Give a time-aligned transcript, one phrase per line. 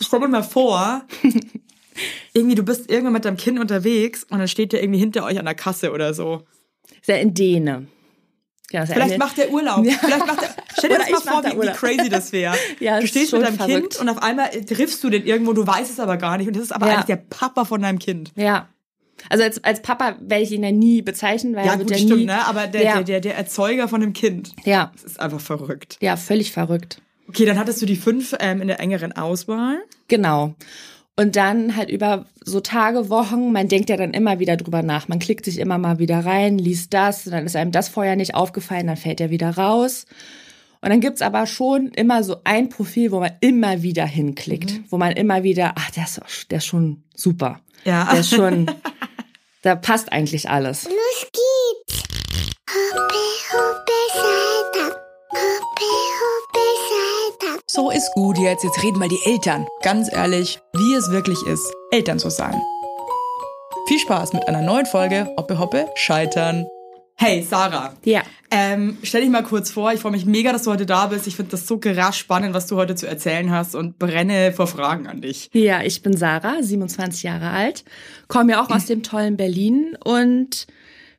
[0.00, 1.02] stell dir mal vor,
[2.32, 5.38] irgendwie du bist irgendwann mit deinem Kind unterwegs und dann steht der irgendwie hinter euch
[5.38, 6.42] an der Kasse oder so.
[7.00, 7.86] Ist ja in Däne.
[8.72, 9.84] Ja, Vielleicht eine- macht der Urlaub.
[9.86, 9.92] Ja.
[9.92, 12.54] Vielleicht macht der, stell dir das mal vor, wie, wie crazy das wäre.
[12.80, 13.90] Ja, du stehst mit deinem verrückt.
[13.92, 16.56] Kind und auf einmal triffst du den irgendwo, du weißt es aber gar nicht und
[16.56, 18.32] das ist aber eigentlich der Papa von deinem Kind.
[18.36, 18.68] Ja.
[19.30, 21.96] Also als, als Papa werde ich ihn ja nie bezeichnen, weil Ja, er wird gut,
[21.96, 22.46] ja stimmt, nie, ne?
[22.46, 24.52] Aber der, der, der, der Erzeuger von dem Kind.
[24.64, 25.96] ja, Das ist einfach verrückt.
[26.02, 27.00] ja, völlig verrückt.
[27.28, 29.78] Okay, dann hattest du die fünf ähm, in der engeren Auswahl.
[30.08, 30.54] Genau.
[31.18, 35.08] Und dann halt über so Tage, Wochen, man denkt ja dann immer wieder drüber nach.
[35.08, 38.16] Man klickt sich immer mal wieder rein, liest das, und dann ist einem das vorher
[38.16, 40.04] nicht aufgefallen, dann fällt er wieder raus.
[40.82, 44.98] Und dann gibt's aber schon immer so ein Profil, wo man immer wieder hinklickt, wo
[44.98, 46.20] man immer wieder, ach, der ist,
[46.50, 47.60] der ist schon super.
[47.84, 48.08] Ja.
[48.10, 48.70] Der ist schon,
[49.62, 50.84] da passt eigentlich alles.
[50.84, 52.02] Los geht's.
[52.68, 53.14] Hoppe,
[53.52, 53.86] hoppe,
[55.30, 55.90] Hoppe,
[56.20, 57.60] hoppe, Seite.
[57.66, 59.66] So ist gut jetzt, jetzt reden mal die Eltern.
[59.82, 62.54] Ganz ehrlich, wie es wirklich ist, Eltern zu sein.
[63.88, 66.66] Viel Spaß mit einer neuen Folge Hoppe Hoppe Scheitern.
[67.16, 67.94] Hey, Sarah.
[68.04, 68.22] Ja.
[68.52, 71.26] Ähm, stell dich mal kurz vor, ich freue mich mega, dass du heute da bist.
[71.26, 74.68] Ich finde das so krass spannend, was du heute zu erzählen hast und brenne vor
[74.68, 75.50] Fragen an dich.
[75.52, 77.84] Ja, ich bin Sarah, 27 Jahre alt,
[78.28, 80.68] komme ja auch aus dem tollen Berlin und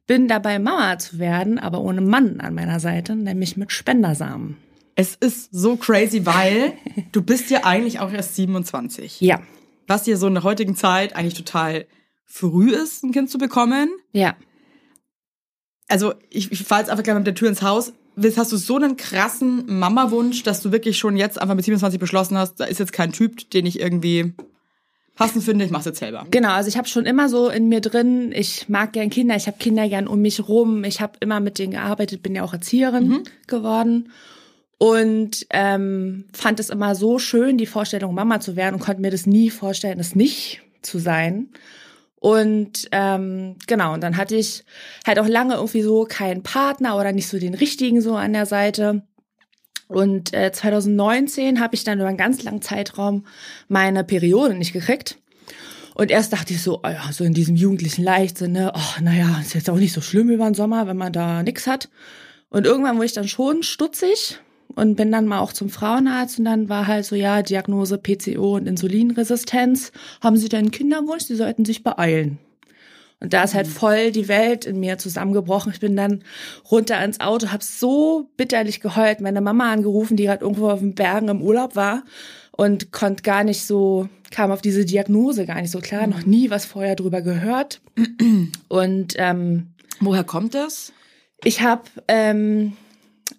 [0.07, 4.57] bin dabei, Mama zu werden, aber ohne Mann an meiner Seite, nämlich mit Spendersamen.
[4.95, 6.73] Es ist so crazy, weil
[7.11, 9.21] du bist ja eigentlich auch erst 27.
[9.21, 9.41] Ja,
[9.87, 11.85] Was hier so in der heutigen Zeit eigentlich total
[12.25, 13.89] früh ist, ein Kind zu bekommen.
[14.13, 14.35] ja.
[15.89, 17.93] Also ich, ich fahre jetzt einfach gleich mit der Tür ins Haus.
[18.35, 22.37] Hast du so einen krassen Mama-Wunsch, dass du wirklich schon jetzt einfach mit 27 beschlossen
[22.37, 24.33] hast, da ist jetzt kein Typ, den ich irgendwie
[25.17, 26.25] passend finde, ich mach's jetzt selber.
[26.31, 29.47] Genau, also ich habe schon immer so in mir drin, ich mag gern Kinder, ich
[29.47, 32.53] habe Kinder gern um mich rum, ich habe immer mit denen gearbeitet, bin ja auch
[32.53, 34.09] Erzieherin geworden
[34.77, 39.11] und ähm, fand es immer so schön, die Vorstellung, Mama zu werden und konnte mir
[39.11, 41.49] das nie vorstellen, es nicht zu sein.
[42.19, 44.63] Und ähm, genau, und dann hatte ich
[45.05, 48.45] halt auch lange irgendwie so keinen Partner oder nicht so den richtigen so an der
[48.45, 49.03] Seite.
[49.87, 53.25] Und äh, 2019 habe ich dann über einen ganz langen Zeitraum
[53.67, 55.17] meine Periode nicht gekriegt.
[55.95, 59.39] Und erst dachte ich so, oh ja, so in diesem jugendlichen Leichtsinn, ne, oh, naja,
[59.41, 61.89] ist jetzt auch nicht so schlimm über den Sommer, wenn man da nix hat.
[62.49, 64.39] Und irgendwann wurde ich dann schon stutzig
[64.75, 68.57] und bin dann mal auch zum Frauenarzt und dann war halt so, ja, Diagnose PCO
[68.57, 69.91] und Insulinresistenz.
[70.21, 71.23] Haben Sie denn einen Kinderwunsch?
[71.23, 72.37] Sie sollten sich beeilen.
[73.19, 75.71] Und da ist halt voll die Welt in mir zusammengebrochen.
[75.73, 76.23] Ich bin dann
[76.69, 80.93] runter ins Auto, habe so bitterlich geheult, meine Mama angerufen, die gerade irgendwo auf den
[80.93, 82.03] Bergen im Urlaub war
[82.51, 86.49] und konnte gar nicht so, kam auf diese Diagnose gar nicht so klar, noch nie
[86.51, 87.81] was vorher drüber gehört.
[88.67, 89.67] Und ähm,
[89.99, 90.93] Woher kommt das?
[91.43, 92.73] ich habe, ähm,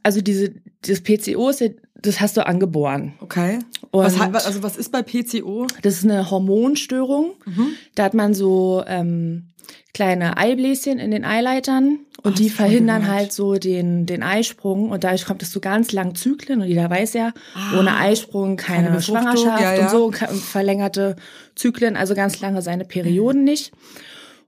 [0.02, 1.62] also diese, das PCO, ist,
[2.00, 3.14] das hast du angeboren.
[3.20, 3.58] Okay.
[3.90, 5.66] Und- Was, also was ist bei PCO?
[5.82, 7.32] Das ist eine Hormonstörung.
[7.44, 7.68] Mhm.
[7.94, 9.48] Da hat man so ähm,
[9.94, 15.04] kleine Eibläschen in den Eileitern und Oh, die verhindern halt so den, den Eisprung und
[15.04, 17.32] dadurch kommt es zu ganz langen Zyklen und jeder weiß ja,
[17.78, 18.90] ohne Eisprung keine, Ah.
[18.90, 19.82] Keine Schwangerschaft ja, ja.
[19.82, 21.16] und so verlängerte
[21.54, 23.72] Zyklen, also ganz lange seine Perioden nicht.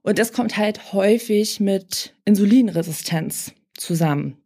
[0.03, 4.37] Und das kommt halt häufig mit Insulinresistenz zusammen.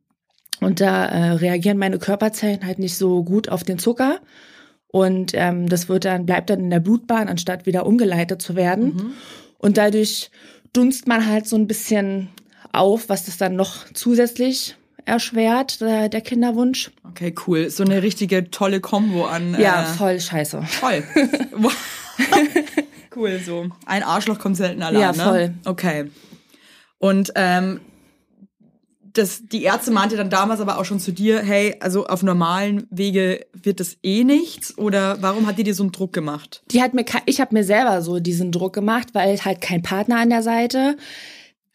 [0.61, 4.19] Und da äh, reagieren meine Körperzellen halt nicht so gut auf den Zucker.
[4.87, 9.13] Und ähm, das wird dann, bleibt dann in der Blutbahn, anstatt wieder umgeleitet zu werden.
[9.57, 10.29] Und dadurch
[10.75, 12.29] dunst man halt so ein bisschen
[12.71, 14.75] auf, was das dann noch zusätzlich
[15.05, 16.91] erschwert, der, der Kinderwunsch.
[17.09, 17.69] Okay, cool.
[17.69, 19.55] So eine richtige tolle Kombo an.
[19.59, 20.63] Ja, äh, voll scheiße.
[21.55, 21.73] Wow.
[23.15, 23.67] cool, so.
[23.85, 25.23] Ein Arschloch kommt selten allein, Ja, ne?
[25.23, 25.53] voll.
[25.65, 26.11] Okay.
[26.97, 27.81] Und ähm,
[29.17, 32.85] das, die Ärzte meinte dann damals aber auch schon zu dir, hey, also auf normalen
[32.89, 34.77] Wege wird das eh nichts?
[34.77, 36.63] Oder warum hat die dir so einen Druck gemacht?
[36.71, 40.17] Die hat mir, ich habe mir selber so diesen Druck gemacht, weil halt kein Partner
[40.17, 40.97] an der Seite.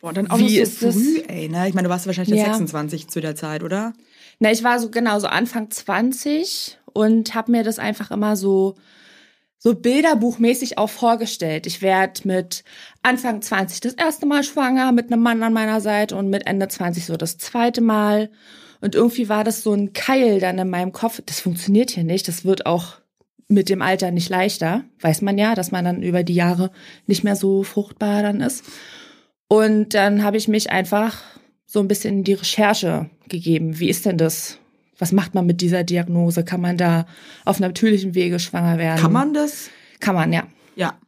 [0.01, 0.95] Boah, dann auch Wie noch so ist das?
[0.95, 1.69] früh, ey, ne?
[1.69, 2.47] Ich meine, du warst wahrscheinlich ja.
[2.47, 3.93] 26 zu der Zeit, oder?
[4.39, 8.77] Na, ich war so genau so Anfang 20 und habe mir das einfach immer so
[9.63, 11.67] so bilderbuchmäßig auch vorgestellt.
[11.67, 12.65] Ich werde mit
[13.03, 16.69] Anfang 20 das erste Mal schwanger mit einem Mann an meiner Seite und mit Ende
[16.69, 18.31] 20 so das zweite Mal.
[18.81, 21.21] Und irgendwie war das so ein Keil dann in meinem Kopf.
[21.25, 22.29] Das funktioniert hier nicht.
[22.29, 22.97] Das wird auch
[23.49, 24.85] mit dem Alter nicht leichter.
[25.01, 26.71] Weiß man ja, dass man dann über die Jahre
[27.07, 28.65] nicht mehr so fruchtbar dann ist.
[29.49, 31.23] Und dann habe ich mich einfach
[31.67, 33.79] so ein bisschen in die Recherche gegeben.
[33.81, 34.59] Wie ist denn das?
[34.99, 36.45] Was macht man mit dieser Diagnose?
[36.45, 37.07] Kann man da
[37.45, 39.01] auf natürlichem Wege schwanger werden?
[39.01, 39.71] Kann man das?
[39.99, 40.47] Kann man, ja.
[40.77, 40.99] Ja.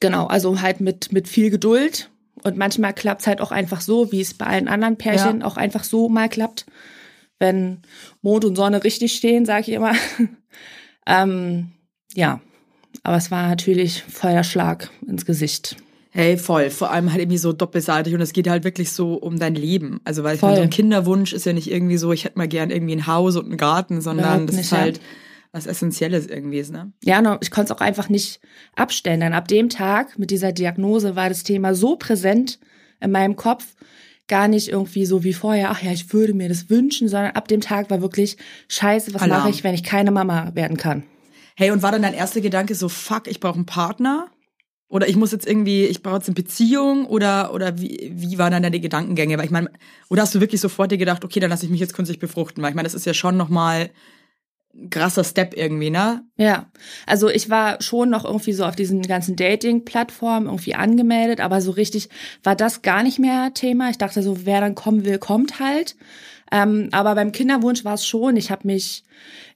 [0.00, 2.10] Genau, also halt mit, mit viel Geduld.
[2.42, 5.84] Und manchmal klappt's halt auch einfach so, wie es bei allen anderen Pärchen auch einfach
[5.84, 6.66] so mal klappt.
[7.38, 7.82] Wenn
[8.22, 9.92] Mond und Sonne richtig stehen, sage ich immer.
[11.06, 11.72] ähm,
[12.14, 12.40] ja,
[13.02, 15.76] Aber es war natürlich Feuerschlag ins Gesicht.
[16.10, 16.70] Hey, voll.
[16.70, 20.00] Vor allem halt irgendwie so doppelseitig und es geht halt wirklich so um dein Leben.
[20.04, 22.48] Also weil ich meine, so ein Kinderwunsch ist ja nicht irgendwie so, ich hätte mal
[22.48, 25.02] gern irgendwie ein Haus und einen Garten, sondern Überhaupt das nicht, ist ja.
[25.56, 26.92] Was Essentielles irgendwie ist, ne?
[27.02, 28.40] Ja, no, ich konnte es auch einfach nicht
[28.76, 29.20] abstellen.
[29.20, 32.60] Dann ab dem Tag mit dieser Diagnose war das Thema so präsent
[33.00, 33.74] in meinem Kopf,
[34.28, 37.48] gar nicht irgendwie so wie vorher, ach ja, ich würde mir das wünschen, sondern ab
[37.48, 38.36] dem Tag war wirklich,
[38.68, 39.40] scheiße, was Alarm.
[39.40, 41.04] mache ich, wenn ich keine Mama werden kann?
[41.56, 44.28] Hey, und war dann dein erster Gedanke so, fuck, ich brauche einen Partner?
[44.88, 47.06] Oder ich muss jetzt irgendwie, ich brauche jetzt eine Beziehung?
[47.06, 49.38] Oder, oder wie, wie waren dann deine Gedankengänge?
[49.38, 49.70] Weil ich meine,
[50.10, 52.62] oder hast du wirklich sofort dir gedacht, okay, dann lasse ich mich jetzt künstlich befruchten?
[52.62, 53.90] Weil ich meine, das ist ja schon nochmal
[54.90, 56.22] krasser Step irgendwie, ne?
[56.36, 56.66] Ja,
[57.06, 61.70] also ich war schon noch irgendwie so auf diesen ganzen Dating-Plattformen irgendwie angemeldet, aber so
[61.70, 62.08] richtig
[62.42, 63.90] war das gar nicht mehr Thema.
[63.90, 65.96] Ich dachte so, wer dann kommen will, kommt halt.
[66.52, 68.36] Ähm, aber beim Kinderwunsch war es schon.
[68.36, 69.04] Ich habe mich,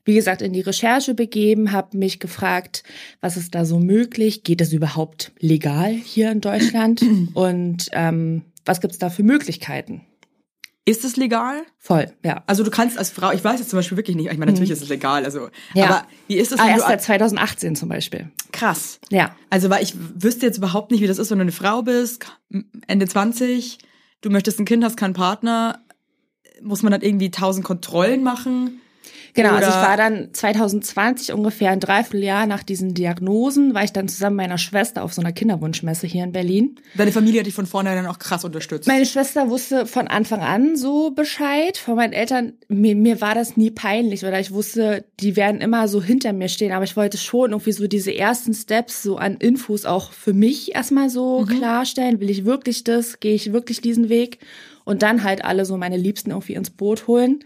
[0.05, 2.83] wie gesagt, in die Recherche begeben, habe mich gefragt,
[3.21, 4.43] was ist da so möglich?
[4.43, 7.03] Geht das überhaupt legal hier in Deutschland?
[7.35, 10.03] Und ähm, was gibt's da für Möglichkeiten?
[10.87, 11.63] Ist es legal?
[11.79, 12.43] Voll, ja.
[12.47, 14.71] Also du kannst als Frau, ich weiß jetzt zum Beispiel wirklich nicht, ich meine, natürlich
[14.71, 15.49] ist es legal, also, Mhm.
[15.75, 15.85] Ja.
[15.87, 18.31] aber wie ist es, Ah, erst seit 2018 zum Beispiel.
[18.53, 18.99] krass.
[19.11, 19.37] Ja.
[19.51, 22.25] Also, weil ich wüsste jetzt überhaupt nicht, wie das ist, wenn du eine Frau bist,
[22.87, 23.79] Ende 20,
[24.23, 25.81] du möchtest ein Kind, hast keinen Partner,
[26.63, 28.81] muss man dann irgendwie tausend Kontrollen machen?
[29.35, 33.93] Genau, also ich Oder- war dann 2020 ungefähr ein Dreivierteljahr nach diesen Diagnosen, war ich
[33.93, 36.77] dann zusammen mit meiner Schwester auf so einer Kinderwunschmesse hier in Berlin.
[36.97, 38.89] Deine Familie hat dich von vornherein auch krass unterstützt.
[38.89, 41.79] Meine Schwester wusste von Anfang an so Bescheid.
[41.79, 45.87] Von meinen Eltern, mir, mir war das nie peinlich oder ich wusste, die werden immer
[45.89, 46.73] so hinter mir stehen.
[46.73, 50.75] Aber ich wollte schon irgendwie so diese ersten Steps so an Infos auch für mich
[50.75, 52.21] erstmal so klarstellen.
[52.21, 53.21] Will ich wirklich das?
[53.21, 54.39] Gehe ich wirklich diesen Weg?
[54.85, 57.45] Und dann halt alle so meine Liebsten irgendwie ins Boot holen.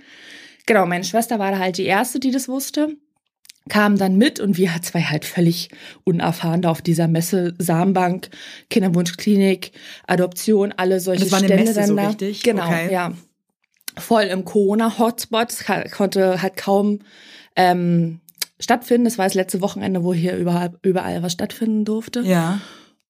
[0.66, 2.96] Genau, meine Schwester war da halt die erste, die das wusste
[3.68, 5.70] kam dann mit und wir zwei halt völlig
[6.04, 8.28] unerfahren da auf dieser Messe Samenbank,
[8.68, 9.72] Kinderwunschklinik,
[10.06, 12.06] Adoption, alle solche Das war eine Stände Messe dann so da.
[12.08, 12.42] richtig?
[12.42, 12.92] Genau, Okay.
[12.92, 13.12] ja.
[13.96, 15.54] Voll im Corona-Hotspot,
[15.92, 16.98] konnte halt kaum
[17.54, 18.20] ähm,
[18.58, 19.04] stattfinden.
[19.04, 22.20] Das war das letzte Wochenende, wo hier überall, überall was stattfinden durfte.
[22.20, 22.60] ja.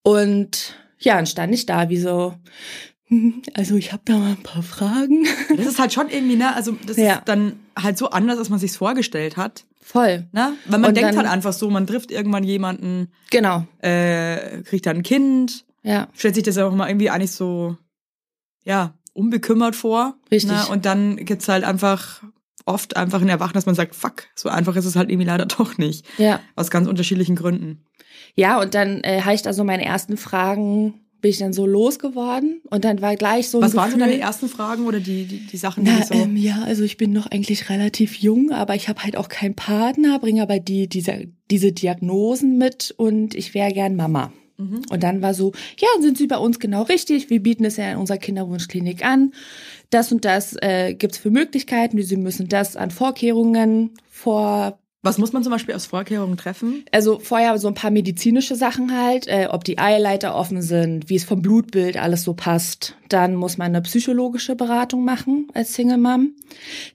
[0.02, 2.34] Und ja, dann stand ich da wie so,
[3.54, 5.26] also ich habe da mal ein paar Fragen.
[5.56, 7.14] Das ist halt schon irgendwie, ne, also das Ja.
[7.16, 10.54] ist dann halt so anders, als man sich's vorgestellt hat, Voll, ne?
[10.66, 14.86] Weil man Und denkt dann- halt einfach so, man trifft irgendwann jemanden, genau, äh, kriegt
[14.86, 16.08] dann ein Kind, ja.
[16.14, 17.76] stellt sich das auch mal irgendwie eigentlich so,
[18.64, 20.16] ja, unbekümmert vor.
[20.30, 20.50] Richtig.
[20.50, 20.66] Ne?
[20.70, 22.22] Und dann gibt's halt einfach
[22.64, 25.44] oft einfach ein Erwachen, dass man sagt, fuck, so einfach ist es halt irgendwie leider
[25.58, 26.06] doch nicht.
[26.18, 26.40] Ja.
[26.56, 27.84] Aus ganz unterschiedlichen Gründen.
[28.34, 31.65] Ja, und dann äh, habe ich da so meine ersten Fragen, bin ich dann so
[31.65, 35.25] losgeworden und dann war gleich so Was waren so Gefühl, deine ersten Fragen oder die,
[35.25, 36.12] die, die Sachen, die Na, so...
[36.12, 39.55] ähm, ja, also ich bin noch eigentlich relativ jung, aber ich habe halt auch keinen
[39.55, 44.35] Partner, bringe aber die, diese, diese Diagnosen mit und ich wäre gern Mama.
[44.59, 44.82] Mhm.
[44.91, 47.31] Und dann war so, ja, sind Sie bei uns genau richtig.
[47.31, 49.32] Wir bieten es ja in unserer Kinderwunschklinik an.
[49.88, 52.03] Das und das äh, gibt's für Möglichkeiten.
[52.03, 56.86] Sie müssen das an Vorkehrungen vor Was muss man zum Beispiel aus Vorkehrungen treffen?
[56.90, 61.16] also vorher so ein paar medizinische Sachen halt, äh, ob die Eileiter offen sind, wie
[61.16, 62.96] es vom Blutbild alles so passt.
[63.10, 66.32] Dann muss man eine psychologische Beratung machen als Single Mom.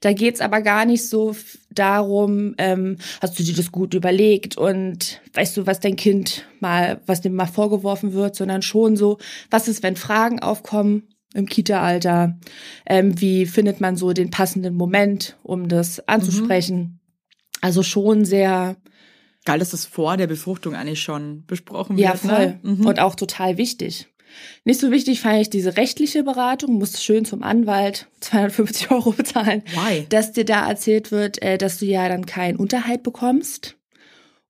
[0.02, 1.36] Da geht's aber gar nicht so
[1.70, 7.02] darum, ähm, hast du dir das gut überlegt und weißt du, was dein Kind mal,
[7.06, 9.20] was dem mal vorgeworfen wird, sondern schon so,
[9.52, 11.04] was ist, wenn Fragen aufkommen
[11.36, 12.40] im Kita-Alter?
[12.88, 16.99] Ähm, wie findet man so den passenden Moment, um das anzusprechen?
[17.62, 18.76] Also schon sehr
[19.46, 22.20] Geil, dass das vor der Befruchtung eigentlich schon besprochen Ja, wird.
[22.20, 22.48] voll.
[22.48, 22.60] Ne?
[22.62, 22.86] Mhm.
[22.86, 24.08] Und auch total wichtig.
[24.64, 29.64] Nicht so wichtig fand ich diese rechtliche Beratung, musst schön zum Anwalt 250 Euro bezahlen,
[29.74, 30.06] Why?
[30.10, 33.76] dass dir da erzählt wird, äh, dass du ja dann keinen Unterhalt bekommst.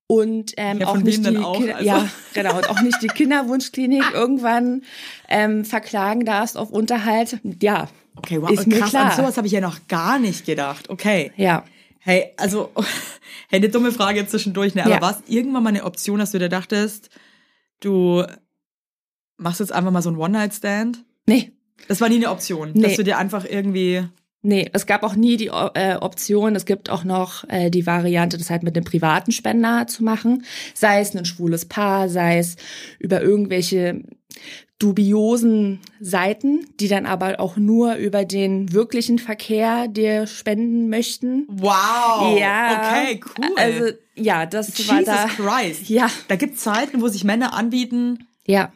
[0.06, 1.56] Und ähm, Ja, auch nicht die auch?
[1.56, 4.82] Kinder- Also- ja genau und auch nicht die Kinderwunschklinik irgendwann
[5.28, 9.46] ähm, verklagen darfst auf Unterhalt ja Okay, wow, ist mir krass, klar an sowas habe
[9.46, 10.90] ich ja noch gar nicht gedacht.
[10.90, 11.30] Okay.
[11.36, 11.64] ja
[12.00, 12.70] Hey, also,
[13.48, 14.82] hey, eine dumme Frage jetzt zwischendurch, ne?
[14.84, 15.00] Aber Ja.
[15.00, 17.10] war es irgendwann mal eine Option, dass du dir dachtest,
[17.80, 18.24] du
[19.36, 21.04] machst jetzt einfach mal so einen One-Night-Stand?
[21.26, 21.52] nee
[21.88, 22.82] Das war nie eine Option, Nee.
[22.82, 24.04] dass du dir einfach irgendwie.
[24.42, 28.38] Nee, es gab auch nie die äh, Option, es gibt auch noch äh, die Variante,
[28.38, 32.56] das halt mit einem privaten Spender zu machen, sei es ein schwules Paar, sei es
[32.98, 34.02] über irgendwelche
[34.78, 41.44] dubiosen Seiten, die dann aber auch nur über den wirklichen Verkehr dir spenden möchten.
[41.48, 42.38] Wow!
[42.38, 42.90] Ja.
[42.90, 43.54] Okay, cool.
[43.56, 43.84] Also
[44.14, 45.26] ja, das war Jesus da.
[45.28, 45.88] Christ.
[45.88, 48.72] Ja, Da gibt's Zeiten, wo sich Männer anbieten, ja,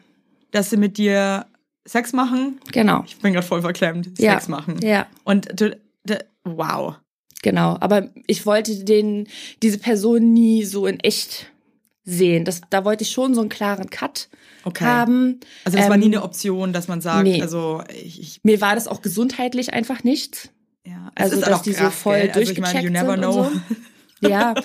[0.51, 1.47] dass sie mit dir
[1.87, 2.59] Sex machen.
[2.71, 3.03] genau.
[3.05, 4.09] Ich bin gerade voll verklemmt.
[4.17, 4.33] Ja.
[4.33, 4.79] Sex machen.
[4.81, 5.07] Ja.
[5.23, 6.95] Und du, du, wow.
[7.41, 9.27] Genau, aber ich wollte den
[9.61, 11.51] diese Person nie so in echt
[12.05, 12.45] sehen.
[12.45, 14.29] Das, da wollte ich schon so einen klaren Cut
[14.63, 14.83] Okay.
[14.85, 15.39] haben.
[15.63, 17.41] Also das war Ähm, nie eine Option, dass man sagt, nee.
[17.41, 20.49] also ich, ich Mir war das auch gesundheitlich einfach nichts.
[20.85, 22.31] ja, es Also, ist dass auch die so krass, voll gell?
[22.31, 23.61] Also ich meine, you durchgecheckt never sind und
[24.21, 24.27] so.
[24.29, 24.55] Ja,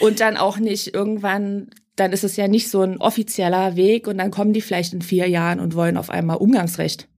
[0.00, 4.16] und dann auch nicht irgendwann, dann ist es ja nicht so ein offizieller Weg und
[4.18, 7.08] dann kommen die vielleicht in vier Jahren und wollen auf einmal Umgangsrecht.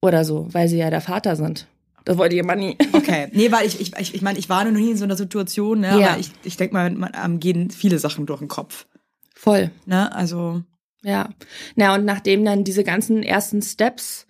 [0.00, 1.66] Oder so, weil sie ja der Vater sind.
[2.04, 2.76] Das wollte immer nie.
[2.92, 5.16] Okay, nee, weil ich, ich, ich, ich meine, ich war noch nie in so einer
[5.16, 5.98] Situation, ne?
[5.98, 6.10] Ja.
[6.10, 8.86] aber ich, ich denke mal, man, gehen viele Sachen durch den Kopf.
[9.34, 9.70] Voll.
[9.86, 10.14] Ne?
[10.14, 10.62] Also,
[11.02, 11.30] Ja.
[11.76, 14.26] Na, und nachdem dann diese ganzen ersten Steps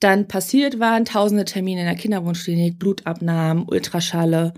[0.00, 4.54] dann passiert waren, tausende Termine in der Kinderwunschklinik, Blutabnahmen, Ultraschalle,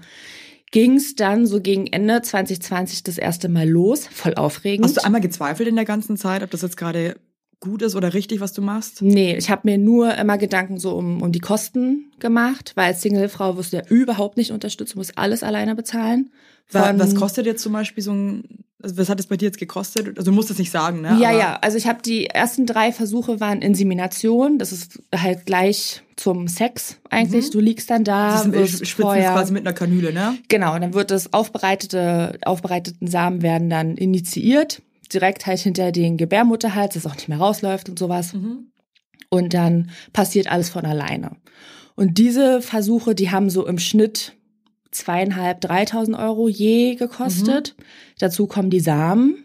[0.70, 4.06] ging's dann so gegen Ende 2020 das erste Mal los.
[4.06, 4.84] Voll aufregend.
[4.84, 7.16] hast du einmal gezweifelt in der ganzen Zeit, ob das jetzt gerade
[7.60, 9.02] gut ist oder richtig, was du machst?
[9.02, 13.02] Nee, ich habe mir nur immer Gedanken so um, um die Kosten gemacht, weil als
[13.02, 16.30] Singlefrau wirst du ja überhaupt nicht unterstützt, du musst alles alleine bezahlen.
[16.66, 18.44] Von- Was kostet jetzt zum Beispiel so ein,
[18.82, 20.16] also was hat es bei dir jetzt gekostet?
[20.16, 21.18] Also du musst es nicht sagen, ne?
[21.20, 25.44] Ja, aber ja, also ich habe die ersten drei Versuche waren Insemination, das ist halt
[25.46, 27.46] gleich zum Sex eigentlich.
[27.48, 27.50] Mhm.
[27.50, 30.38] Du liegst dann da, ist, wirst vorher, quasi mit einer Kanüle, ne?
[30.48, 34.80] genau, dann wird das aufbereitete, aufbereiteten Samen werden dann initiiert,
[35.12, 38.32] direkt halt hinter den Gebärmutterhals, dass auch nicht mehr rausläuft und sowas.
[38.34, 38.70] Mhm.
[39.28, 41.36] und dann passiert alles von alleine.
[41.94, 44.34] Und diese Versuche, die haben so im Schnitt
[44.90, 47.76] zweieinhalb, dreitausend Euro je gekostet.
[48.18, 49.44] Dazu kommen die Samen,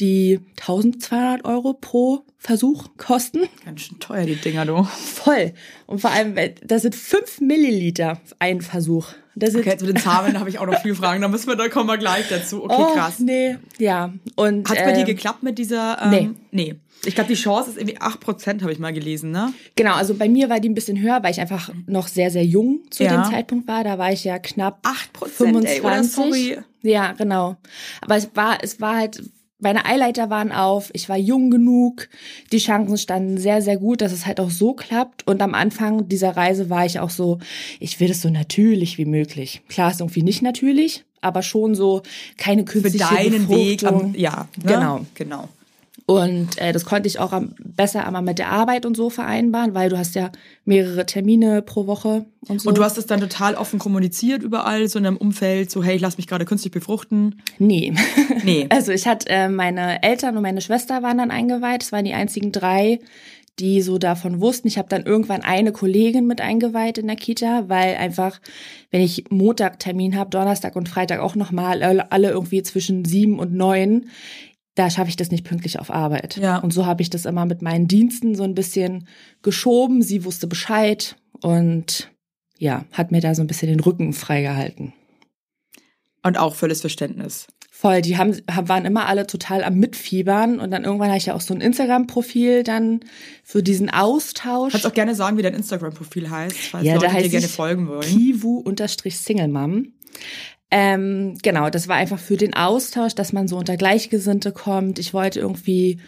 [0.00, 3.40] die 1200 Euro pro Versuch kosten.
[3.64, 4.84] Ganz schön teuer, die Dinger, du.
[4.84, 5.52] Voll.
[5.86, 9.08] Und vor allem, das sind fünf Milliliter ein Versuch.
[9.42, 11.88] Okay, zu den Zahlen habe ich auch noch viele Fragen, da müssen wir, da kommen
[11.88, 12.64] wir gleich dazu.
[12.64, 13.18] Okay, oh, krass.
[13.20, 14.12] Nee, ja.
[14.36, 15.98] Und, Hat es bei dir ähm, geklappt mit dieser?
[16.12, 16.74] Ähm, nee.
[17.04, 19.52] Ich glaube, die Chance ist irgendwie 8%, habe ich mal gelesen, ne?
[19.76, 22.44] Genau, also bei mir war die ein bisschen höher, weil ich einfach noch sehr, sehr
[22.44, 23.22] jung zu Ja.
[23.22, 23.84] dem Zeitpunkt war.
[23.84, 25.76] Da war ich ja knapp 8%, 25.
[25.76, 26.04] ey, oder?
[26.04, 26.58] Sorry.
[26.82, 27.56] Ja, genau.
[28.00, 29.22] Aber es war, es war halt,
[29.58, 32.08] meine Eileiter waren auf, ich war jung genug,
[32.52, 35.26] die Chancen standen sehr, sehr gut, dass es halt auch so klappt.
[35.26, 37.38] Und am Anfang dieser Reise war ich auch so,
[37.80, 39.62] ich will das so natürlich wie möglich.
[39.68, 42.02] Klar ist irgendwie nicht natürlich, aber schon so
[42.36, 43.80] keine Für künstliche deinen Weg.
[43.80, 44.14] Befruchtung.
[44.14, 44.64] Am, ja, ne?
[44.64, 45.06] Genau.
[45.14, 45.48] Genau.
[46.10, 49.74] Und äh, das konnte ich auch am, besser einmal mit der Arbeit und so vereinbaren,
[49.74, 50.32] weil du hast ja
[50.64, 52.70] mehrere Termine pro Woche und so.
[52.70, 55.96] Und du hast es dann total offen kommuniziert überall, so in einem Umfeld, so hey,
[55.96, 57.42] ich lass mich gerade künstlich befruchten.
[57.58, 57.92] Nee.
[58.42, 58.66] Nee.
[58.78, 61.82] Also ich hatte äh, meine Eltern und meine Schwester waren dann eingeweiht.
[61.82, 63.00] Es waren die einzigen drei,
[63.58, 64.68] die so davon wussten.
[64.68, 68.40] Ich habe dann irgendwann eine Kollegin mit eingeweiht in der Kita, weil einfach,
[68.90, 73.52] wenn ich Montag Termin habe, Donnerstag und Freitag auch nochmal, alle irgendwie zwischen sieben und
[73.52, 74.06] neun,
[74.78, 76.36] da schaffe ich das nicht pünktlich auf Arbeit.
[76.36, 76.58] Ja.
[76.58, 79.08] Und so habe ich das immer mit meinen Diensten so ein bisschen
[79.42, 80.02] geschoben.
[80.02, 82.12] Sie wusste Bescheid und
[82.58, 84.92] ja, hat mir da so ein bisschen den Rücken freigehalten.
[86.22, 87.48] Und auch volles Verständnis.
[87.70, 91.26] Voll, die haben, haben waren immer alle total am Mitfiebern und dann irgendwann habe ich
[91.26, 93.00] ja auch so ein Instagram-Profil dann
[93.44, 94.72] für diesen Austausch.
[94.72, 97.46] Kannst auch gerne sagen, wie dein Instagram-Profil heißt, falls ja, Leute da dir heißt gerne
[97.46, 98.02] ich folgen wollen.
[98.02, 99.92] Kivu-Single-Mom.
[100.70, 104.98] Ähm, genau, das war einfach für den Austausch, dass man so unter Gleichgesinnte kommt.
[104.98, 105.98] Ich wollte irgendwie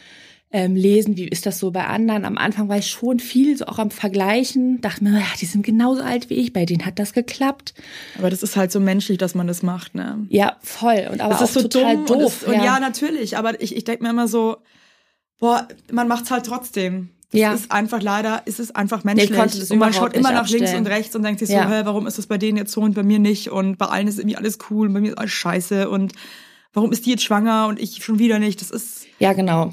[0.52, 2.24] ähm, lesen, wie ist das so bei anderen.
[2.24, 5.64] Am Anfang war ich schon viel so auch am Vergleichen, dachte mir, ja, die sind
[5.64, 7.72] genauso alt wie ich, bei denen hat das geklappt.
[8.18, 10.26] Aber das ist halt so menschlich, dass man das macht, ne?
[10.28, 11.08] Ja, voll.
[11.10, 12.42] Und aber Das auch ist so total dumm doof.
[12.46, 14.56] Und, es, und ja, natürlich, aber ich, ich denke mir immer so,
[15.38, 17.10] boah, man macht's halt trotzdem.
[17.32, 17.52] Das Ja.
[17.52, 19.30] ist einfach leider, ist es einfach menschlich.
[19.38, 20.84] das und man schaut immer nach links abstellen.
[20.86, 21.62] und rechts und denkt sich Ja.
[21.68, 23.50] so, hä, warum ist das bei denen jetzt so und bei mir nicht?
[23.50, 26.12] Und bei allen ist irgendwie alles cool und bei mir ist alles scheiße und
[26.72, 28.60] warum ist die jetzt schwanger und ich schon wieder nicht?
[28.60, 29.72] Das ist, Ja, genau.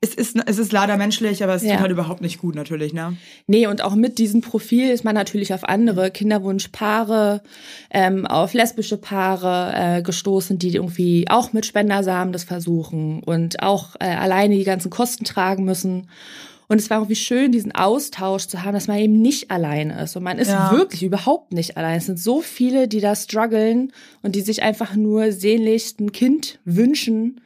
[0.00, 1.72] es ist, es ist leider menschlich, aber es Ja.
[1.72, 3.16] tut halt überhaupt nicht gut natürlich, ne?
[3.46, 7.42] Nee, und auch mit diesem Profil ist man natürlich auf andere Kinderwunschpaare,
[7.90, 13.96] ähm, auf lesbische Paare äh, gestoßen, die irgendwie auch mit Spendersamen das versuchen und auch
[14.00, 16.08] äh, alleine die ganzen Kosten tragen müssen.
[16.68, 20.16] Und es war irgendwie schön, diesen Austausch zu haben, dass man eben nicht alleine ist.
[20.16, 20.72] Und man ist Ja.
[20.72, 21.98] wirklich überhaupt nicht allein.
[21.98, 23.92] Es sind so viele, die da strugglen
[24.22, 27.40] und die sich einfach nur sehnlichst ein Kind wünschen.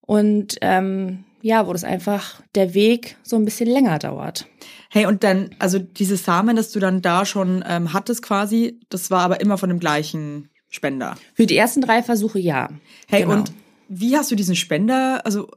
[0.00, 4.46] Und ähm, ja, wo das einfach der Weg so ein bisschen länger dauert.
[4.90, 9.10] Hey, und dann, also dieses Samen, das du dann da schon ähm, hattest quasi, das
[9.10, 11.16] war aber immer von dem gleichen Spender.
[11.34, 12.68] Für die ersten drei Versuche ja.
[13.08, 13.34] Hey, Genau.
[13.34, 13.52] und
[13.88, 15.48] wie hast du diesen Spender, also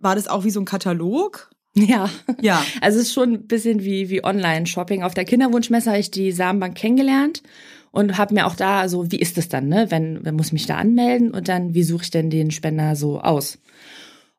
[0.00, 1.50] war das auch wie so ein Katalog?
[1.88, 2.08] Ja.
[2.40, 2.64] Ja.
[2.80, 5.02] Also es ist schon ein bisschen wie, wie Online-Shopping.
[5.02, 7.42] Auf der Kinderwunschmesse habe ich die Samenbank kennengelernt
[7.90, 9.86] und habe mir auch da, also wie ist das dann, ne?
[9.90, 12.96] Wenn, wenn muss ich mich da anmelden und dann, wie suche ich denn den Spender
[12.96, 13.58] so aus?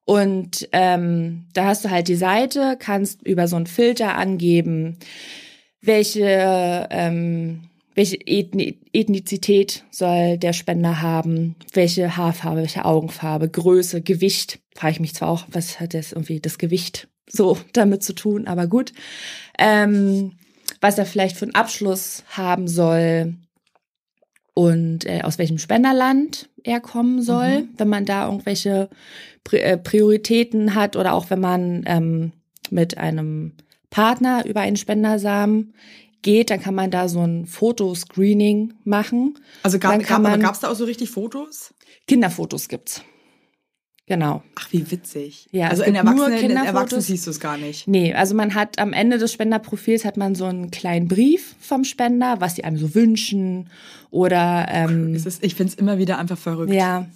[0.04, 4.98] Und ähm, da hast du halt die Seite, kannst über so einen Filter angeben,
[5.82, 14.60] welche, ähm, welche Ethni Ethnizität soll der Spender haben, welche Haarfarbe, welche Augenfarbe, Größe, Gewicht.
[14.76, 18.48] Frage ich mich zwar auch, was hat das irgendwie das Gewicht so damit zu tun,
[18.48, 18.94] aber gut.
[19.58, 20.34] Ähm,
[20.82, 23.36] was er vielleicht für einen Abschluss haben soll
[24.54, 27.70] und äh, aus welchem Spenderland er kommen soll, Mhm.
[27.78, 28.90] wenn man da irgendwelche
[29.52, 32.32] äh, Prioritäten hat oder auch wenn man ähm,
[32.70, 33.54] mit einem
[33.90, 35.74] Partner über einen Spendersamen
[36.22, 39.40] geht, dann kann man da so ein Fotoscreening machen.
[39.64, 41.74] Also gab es da auch so richtig Fotos?
[42.08, 43.02] Kinderfotos gibt's.
[44.10, 44.42] Genau.
[44.56, 45.50] Ach, wie witzig.
[45.52, 46.52] Ja, also in Erwachsenen, in.
[46.52, 47.90] Erwachsenen siehst du es gar nicht.
[47.90, 51.84] Nee, also man hat am Ende des Spenderprofils hat man so einen kleinen Brief vom
[51.84, 53.70] Spender, was die einem so wünschen
[54.10, 56.72] oder ähm, Es ist, ich finde es immer wieder einfach verrückt.
[56.72, 57.08] Ja.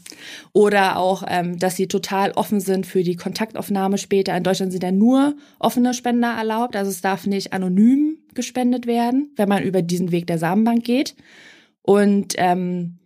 [0.51, 4.36] Oder auch, ähm, dass sie total offen sind für die Kontaktaufnahme später.
[4.36, 6.75] In Deutschland sind ja nur offene Spender erlaubt.
[6.75, 11.15] Also es darf nicht anonym gespendet werden, wenn man über diesen Weg der Samenbank geht.
[11.83, 12.98] Und ähm,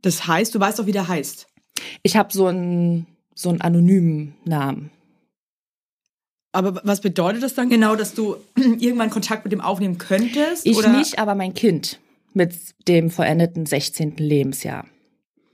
[0.00, 1.46] Das heißt, du weißt doch, wie der heißt.
[2.02, 4.90] ich habe so einen so einen anonymen Namen.
[6.50, 10.66] Aber was bedeutet das dann genau, dass du irgendwann Kontakt mit dem aufnehmen könntest?
[10.66, 10.96] Ich oder?
[10.96, 12.00] nicht, aber mein Kind
[12.32, 12.54] mit
[12.88, 14.16] dem vollendeten 16.
[14.16, 14.86] Lebensjahr.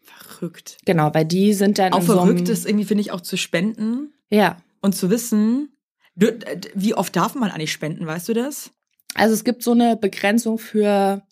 [0.03, 0.79] Verrückt.
[0.85, 3.37] Genau, weil die sind dann Auch in so verrückt ist irgendwie, finde ich, auch zu
[3.37, 5.71] spenden Ja, und zu wissen,
[6.15, 8.71] wie oft darf man eigentlich spenden, weißt du das?
[9.15, 11.23] Also es gibt so eine Begrenzung für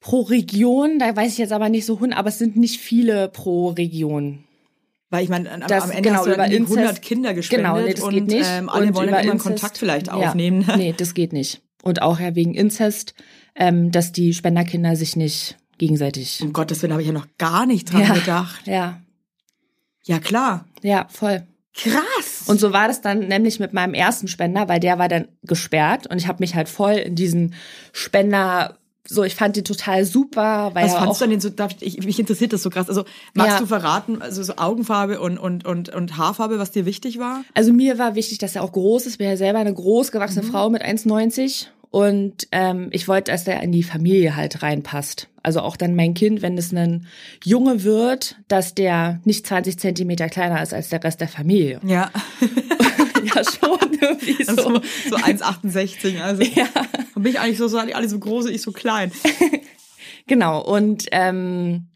[0.00, 3.28] pro Region, da weiß ich jetzt aber nicht so hun, aber es sind nicht viele
[3.28, 4.44] pro Region.
[5.12, 7.34] Weil ich meine, am, Das- am Ende genau, hast du über irgendwie 100 Inzest- Kinder
[7.34, 8.46] gespendet Genau, nee, das und geht nicht.
[8.48, 10.14] Ähm, alle Und wollen über immer Inzest- Kontakt vielleicht ja.
[10.14, 10.64] aufnehmen.
[10.76, 11.60] Nee, das geht nicht.
[11.82, 13.14] Und auch ja wegen Inzest,
[13.54, 16.40] ähm, dass die Spenderkinder sich nicht gegenseitig.
[16.42, 18.14] Um Gottes Willen habe ich ja noch gar nicht dran Ja.
[18.14, 18.66] gedacht.
[18.66, 19.00] Ja,
[20.04, 20.64] Ja, klar.
[20.82, 21.42] ja, voll.
[21.74, 22.44] Krass.
[22.46, 26.06] Und so war das dann nämlich mit meinem ersten Spender, weil der war dann gesperrt
[26.06, 27.54] und ich habe mich halt voll in diesen
[27.92, 31.98] Spender so, ich fand die total super, weil was fandst du denn so, darf ich,
[31.98, 32.88] ich, mich interessiert das so krass.
[32.88, 33.04] Also,
[33.34, 33.58] magst Ja.
[33.58, 37.44] du verraten, also so Augenfarbe und, und, und, und Haarfarbe, was dir wichtig war?
[37.54, 39.12] Also mir war wichtig, dass er auch groß ist.
[39.12, 43.62] Ich bin ja selber eine großgewachsene Frau mit 1,90 und ähm, ich wollte, dass er
[43.62, 45.28] in die Familie halt reinpasst.
[45.42, 47.06] Also auch dann mein Kind, wenn es ein
[47.44, 51.80] Junge wird, dass der nicht 20 Zentimeter kleiner ist als der Rest der Familie.
[51.84, 52.10] Ja.
[53.36, 54.54] ja, schon irgendwie so.
[54.54, 56.20] So, so 1,68.
[56.20, 56.66] Also, Ja.
[57.14, 59.12] bin ich eigentlich so, so alle so groß, ich so klein.
[60.28, 61.88] Genau, und ähm,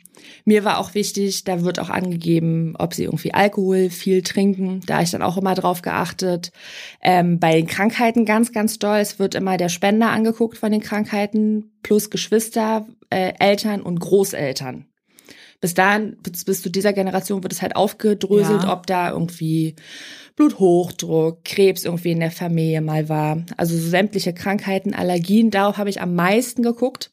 [0.45, 4.81] mir war auch wichtig, da wird auch angegeben, ob sie irgendwie Alkohol viel trinken.
[4.87, 6.51] Da ich dann auch immer drauf geachtet.
[7.01, 8.99] Ähm, bei den Krankheiten ganz, ganz doll.
[8.99, 14.87] Es wird immer der Spender angeguckt von den Krankheiten, plus Geschwister, äh, Eltern und Großeltern.
[15.61, 18.73] Bis dahin, bis, bis zu dieser Generation wird es halt aufgedröselt, Ja.
[18.73, 19.75] ob da irgendwie
[20.37, 23.43] Bluthochdruck, Krebs irgendwie in der Familie mal war.
[23.57, 27.11] Also so sämtliche Krankheiten, Allergien, darauf habe ich am meisten geguckt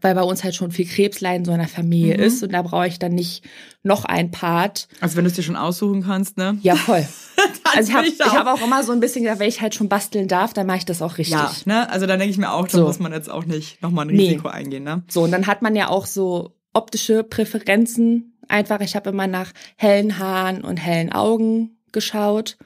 [0.00, 2.22] weil bei uns halt schon viel Krebsleiden so in der Familie Mhm.
[2.24, 3.44] ist und da brauche ich dann nicht
[3.84, 4.88] noch ein Part.
[5.00, 6.58] Also, wenn du es dir schon aussuchen kannst, ne?
[6.62, 7.06] Ja, voll.
[7.76, 8.34] also ich habe auch.
[8.34, 10.78] hab auch immer so ein bisschen gesagt, wenn ich halt schon basteln darf, dann mache
[10.78, 11.36] ich das auch richtig.
[11.38, 11.88] Ja, ne?
[11.88, 12.84] Also, dann denke ich mir auch, da So.
[12.84, 14.30] muss man jetzt auch nicht nochmal ein Nee.
[14.30, 15.04] Risiko eingehen, ne?
[15.08, 18.38] So, und dann hat man ja auch so optische Präferenzen.
[18.48, 22.56] Einfach, ich habe immer nach hellen Haaren und hellen Augen geschaut.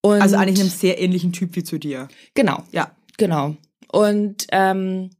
[0.00, 2.08] Und Also, eigentlich einem sehr ähnlichen Typ wie zu dir.
[2.34, 2.62] Genau.
[2.72, 2.92] Ja.
[3.18, 3.56] Genau.
[3.90, 5.10] Und ähm,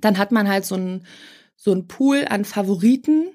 [0.00, 1.04] dann hat man halt so ein
[1.60, 3.30] so ein Pool an Favoriten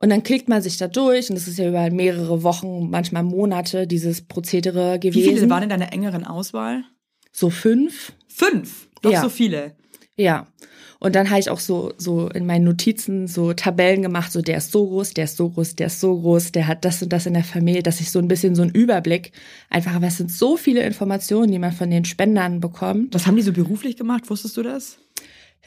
[0.00, 3.22] und dann klickt man sich da durch und das ist ja über mehrere Wochen, manchmal
[3.22, 5.36] Monate dieses Prozedere Wie gewesen.
[5.36, 6.82] viele waren in deiner engeren Auswahl?
[7.32, 8.12] So fünf.
[8.26, 8.88] Fünf.
[9.02, 9.22] Doch Ja.
[9.22, 9.76] so viele.
[10.16, 10.48] Ja.
[11.00, 14.58] Und dann habe ich auch so so in meinen Notizen so Tabellen gemacht, so der
[14.58, 17.12] ist so groß, der ist so groß, der ist so groß, der hat das und
[17.12, 19.32] das in der Familie, dass ich so ein bisschen so einen Überblick
[19.70, 23.14] einfach, aber es sind so viele Informationen, die man von den Spendern bekommt.
[23.14, 24.28] Was haben die so beruflich gemacht?
[24.28, 24.98] Wusstest du das?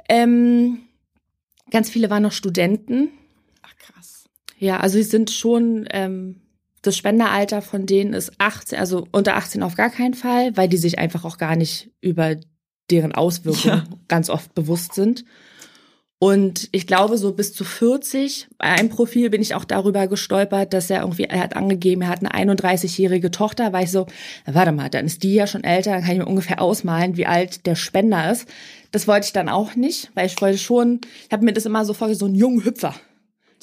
[0.09, 0.79] Ähm,
[1.69, 3.09] ganz viele waren noch Studenten.
[3.61, 4.25] Ach, krass.
[4.57, 6.41] Ja, also sie sind schon, ähm,
[6.81, 10.77] das Spenderalter von denen ist 18, also unter 18 auf gar keinen Fall, weil die
[10.77, 12.35] sich einfach auch gar nicht über
[12.91, 13.83] deren Auswirkungen Ja.
[14.07, 15.23] ganz oft bewusst sind.
[16.23, 20.71] Und ich glaube, so bis zu 40, bei einem Profil bin ich auch darüber gestolpert,
[20.71, 24.05] dass er irgendwie, er hat angegeben, er hat eine 31-jährige Tochter, war ich so,
[24.45, 27.25] warte mal, dann ist die ja schon älter, dann kann ich mir ungefähr ausmalen, wie
[27.25, 28.47] alt der Spender ist.
[28.91, 31.85] Das wollte ich dann auch nicht, weil ich wollte schon, ich habe mir das immer
[31.85, 32.93] so vorgestellt, so einen jungen Hüpfer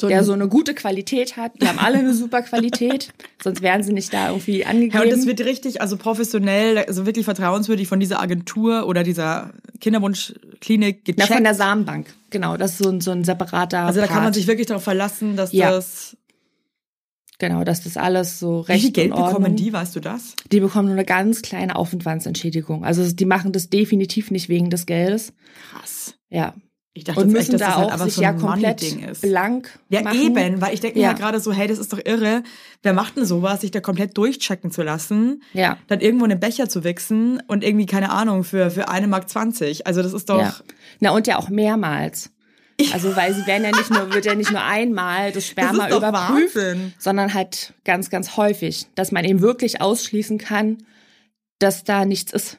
[0.00, 1.60] So der so eine gute Qualität hat.
[1.60, 4.94] Die haben alle eine super Qualität, sonst wären sie nicht da irgendwie angegeben.
[4.96, 9.50] Ja, und das wird richtig, also professionell, also wirklich vertrauenswürdig von dieser Agentur oder dieser
[9.80, 11.34] Kinderwunschklinik Na, gecheckt.
[11.34, 12.06] von der Samenbank.
[12.30, 14.34] Genau, das ist so ein, so ein separater also da kann man Part.
[14.36, 15.70] sich wirklich darauf verlassen, dass Ja.
[15.72, 16.16] das.
[17.40, 20.34] Genau, dass das alles so Wie recht viel Geld bekommen die, weißt du das?
[20.50, 22.84] Die bekommen nur eine ganz kleine Aufwandsentschädigung.
[22.84, 25.32] Also die machen das definitiv nicht wegen des Geldes.
[25.70, 26.14] Krass.
[26.30, 26.54] Ja.
[26.94, 28.30] Ich dachte Und jetzt müssen echt, dass da das halt auch einfach sich so ja
[28.30, 29.20] ein komplett ist.
[29.22, 30.20] blank Ja, machen.
[30.20, 31.10] eben, weil ich denke mir Ja.
[31.12, 32.42] ja gerade so, hey, das ist doch irre.
[32.82, 35.78] Wer macht denn sowas, sich da komplett durchchecken zu lassen, Ja.
[35.86, 39.28] dann irgendwo in den Becher zu wichsen und irgendwie, keine Ahnung, für, für eine Mark
[39.28, 39.86] 20.
[39.86, 40.54] Also das ist doch, Ja.
[40.98, 42.30] Na, und ja auch mehrmals.
[42.92, 45.98] Also, weil sie werden ja nicht nur, wird ja nicht nur einmal das Sperma doch
[45.98, 46.92] überprüft, Wahnsinn.
[46.98, 50.78] sondern halt ganz, ganz häufig, dass man eben wirklich ausschließen kann,
[51.58, 52.58] dass da nichts ist.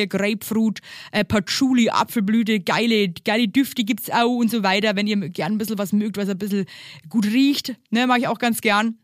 [0.07, 0.79] Grapefruit,
[1.11, 4.95] äh, Patchouli, Apfelblüte, geile, geile Düfte gibt's auch und so weiter.
[4.95, 6.65] Wenn ihr gern ein bisschen was mögt, was ein bisschen
[7.09, 8.97] gut riecht, ne, mag ich auch ganz gern.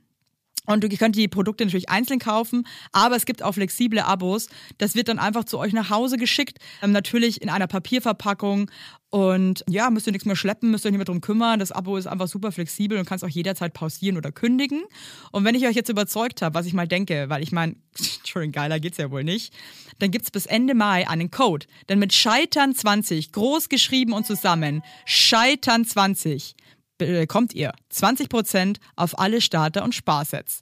[0.68, 4.50] Und ihr könnt die Produkte natürlich einzeln kaufen, aber es gibt auch flexible Abos.
[4.78, 8.70] Das wird dann einfach zu euch nach Hause geschickt, ähm, natürlich in einer Papierverpackung.
[9.10, 11.60] Und ja, müsst ihr nichts mehr schleppen, müsst ihr nicht mehr drum kümmern.
[11.60, 14.84] Das Abo ist einfach super flexibel und kannst auch jederzeit pausieren oder kündigen.
[15.32, 17.76] Und wenn ich euch jetzt überzeugt habe, was ich mal denke, weil ich meine,
[18.18, 19.54] Entschuldigung, geiler geht's ja wohl nicht,
[20.00, 21.68] dann gibt's bis Ende Mai einen Code.
[21.88, 26.56] Denn mit Scheitern20, groß geschrieben und zusammen, Scheitern20,
[26.98, 30.62] bekommt ihr 20% auf alle Starter- und Sparsets.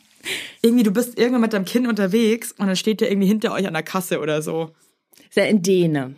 [0.61, 3.67] irgendwie du bist irgendwann mit deinem Kind unterwegs und dann steht der irgendwie hinter euch
[3.67, 4.71] an der Kasse oder so.
[5.29, 6.15] Ist ja in Däne.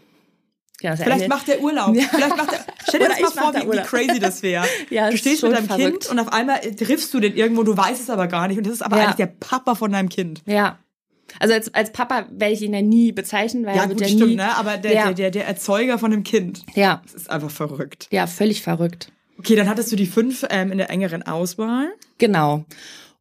[0.81, 1.95] Ja Vielleicht macht der Urlaub.
[1.95, 3.85] Vielleicht macht der, stell dir das mal vor, wie, Urlaub.
[3.85, 4.65] crazy das wäre.
[4.89, 6.01] Ja, du stehst mit deinem verrückt.
[6.01, 8.57] Kind und auf einmal triffst du den irgendwo, du weißt es aber gar nicht.
[8.57, 9.03] Und das ist aber Ja.
[9.03, 10.41] eigentlich der Papa von deinem Kind.
[10.45, 10.79] Ja.
[11.39, 14.07] Also als, als Papa werde ich ihn ja nie bezeichnen, weil Ja, er wird gut,
[14.07, 14.55] ja stimmt, nie, ne?
[14.57, 15.03] Aber der, Ja.
[15.05, 16.63] der, der, der Erzeuger von dem Kind.
[16.75, 18.07] Ja, Das ist einfach verrückt.
[18.11, 19.09] ja, völlig verrückt.
[19.39, 21.93] Okay, dann hattest du die fünf ähm, in der engeren Auswahl.
[22.17, 22.65] Genau.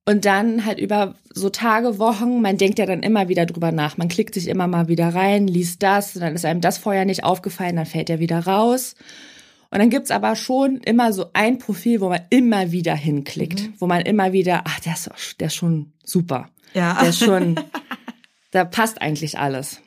[0.05, 3.97] Und dann halt über so Tage, Wochen, man denkt ja dann immer wieder drüber nach.
[3.97, 7.23] Man klickt sich immer mal wieder rein, liest das, dann ist einem das vorher nicht
[7.23, 8.97] aufgefallen, dann fällt er wieder raus.
[9.71, 13.87] Und dann gibt's aber schon immer so ein Profil, wo man immer wieder hinklickt, wo
[13.87, 16.49] man immer wieder, ach, der ist, der ist schon super.
[16.75, 16.99] Ja.
[17.01, 17.59] Der ist schon,
[18.51, 19.81] da passt eigentlich alles.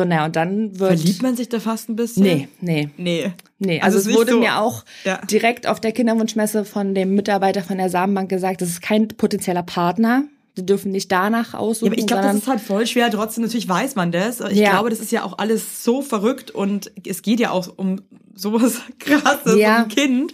[0.00, 0.98] So, na, und dann wird.
[0.98, 2.22] Verliebt man sich da fast ein bisschen?
[2.22, 2.88] Nee, nee.
[2.96, 3.32] Nee.
[3.58, 5.20] Nee, Also also, es wurde so- mir auch Ja.
[5.30, 9.62] direkt auf der Kinderwunschmesse von dem Mitarbeiter von der Samenbank gesagt, das ist kein potenzieller
[9.62, 10.24] Partner.
[10.56, 13.10] Die dürfen nicht danach Ja, aussuchen, aber ich glaube, das ist halt voll schwer.
[13.10, 14.40] Trotzdem, natürlich weiß man das.
[14.40, 14.70] Ich Ja.
[14.70, 18.00] glaube, das ist ja auch alles so verrückt und es geht ja auch um
[18.34, 19.76] sowas krasses, Ja.
[19.76, 20.32] um ein Kind,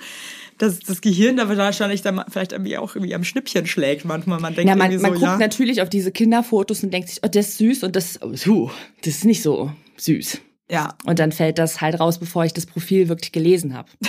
[0.59, 4.41] dass das Gehirn da wahrscheinlich dann vielleicht irgendwie auch irgendwie am Schnippchen schlägt manchmal.
[4.41, 5.39] Man denkt ja, man, irgendwie man so, guckt ja.
[5.39, 8.71] natürlich auf diese Kinderfotos und denkt sich, oh, das ist süß und das, oh,
[9.03, 10.41] das ist nicht so süß.
[10.71, 13.89] Ja, Und dann fällt das halt raus, bevor ich das Profil wirklich gelesen habe.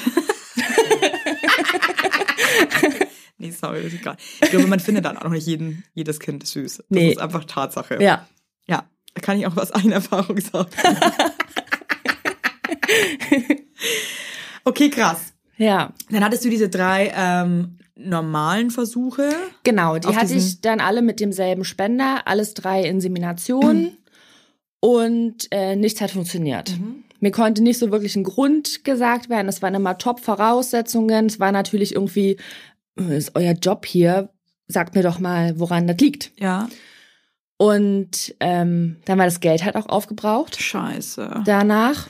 [3.37, 4.17] nee, sorry, ist egal.
[4.41, 6.77] Ich glaube, man findet dann auch nicht jeden, jedes Kind süß.
[6.77, 7.11] Das Nee.
[7.11, 8.01] ist einfach Tatsache.
[8.01, 8.27] Ja.
[8.67, 10.69] Ja, da kann ich auch aus eigener Erfahrung sagen.
[14.65, 15.33] okay, krass.
[15.57, 19.29] Ja, Dann hattest du diese drei ähm, normalen Versuche.
[19.63, 19.97] genau.
[19.97, 23.97] Die hatte ich dann alle mit demselben Spender, alles drei Inseminationen
[24.79, 26.75] und äh, nichts hat funktioniert.
[27.19, 29.47] Mir konnte nicht so wirklich ein Grund gesagt werden.
[29.47, 31.25] Es waren immer Top-Voraussetzungen.
[31.25, 32.37] Es war natürlich irgendwie,
[32.99, 34.29] äh, ist euer Job hier,
[34.67, 36.31] sagt mir doch mal, woran das liegt.
[36.39, 36.69] Ja.
[37.57, 41.41] Und ähm, dann war das Geld halt auch aufgebraucht Scheiße.
[41.45, 42.09] danach.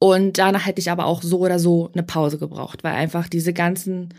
[0.00, 3.52] Und danach hätte ich aber auch so oder so eine Pause gebraucht, weil einfach diese
[3.54, 4.12] ganzen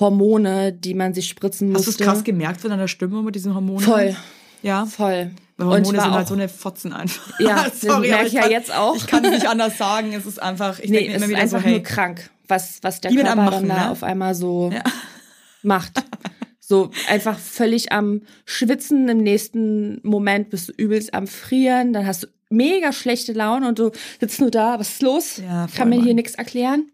[0.00, 2.02] Hormone, die man sich spritzen Hast du musste.
[2.04, 3.80] es krass gemerkt von deiner Stimme mit diesen Hormonen?
[3.84, 4.16] Voll,
[4.62, 4.86] Ja.
[4.86, 5.32] voll.
[5.58, 7.38] Weil Hormone sind halt auch- so eine Fotzen einfach.
[7.40, 8.94] Ja, das Sorry, merke ich ja kann- jetzt auch.
[8.96, 10.12] Ich kann es nicht anders sagen.
[10.12, 12.78] Es ist einfach, ich nee, denke mir immer wieder einfach so, hey, nur krank, was,
[12.82, 13.90] was der Körper einem dann machen, da ne?
[13.90, 14.82] auf einmal so Ja.
[15.62, 16.02] macht.
[16.60, 22.24] So einfach völlig am Schwitzen, im nächsten Moment bist du übelst am Frieren, dann hast
[22.24, 25.36] du mega schlechte Laune und du sitzt nur da, was ist los?
[25.38, 26.90] Ja, Kann mir hier nichts erklären.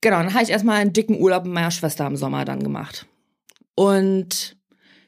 [0.00, 3.06] Genau, dann habe ich erstmal einen dicken Urlaub mit meiner Schwester im Sommer dann gemacht.
[3.74, 4.56] Und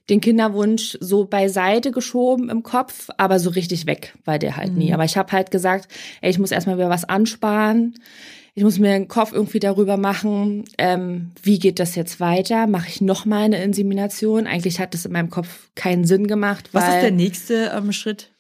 [0.08, 4.78] den Kinderwunsch so beiseite geschoben im Kopf, aber so richtig weg war der halt Mhm.
[4.78, 4.94] nie.
[4.94, 5.88] Aber ich habe halt gesagt,
[6.22, 7.94] ey, ich muss erstmal wieder was ansparen.
[8.54, 12.66] Ich muss mir den Kopf irgendwie darüber machen, ähm, wie geht das jetzt weiter?
[12.66, 14.46] Mache ich noch mal eine Insemination?
[14.48, 17.92] Eigentlich hat das in meinem Kopf keinen Sinn gemacht, weil was ist der nächste ähm,
[17.92, 18.30] Schritt?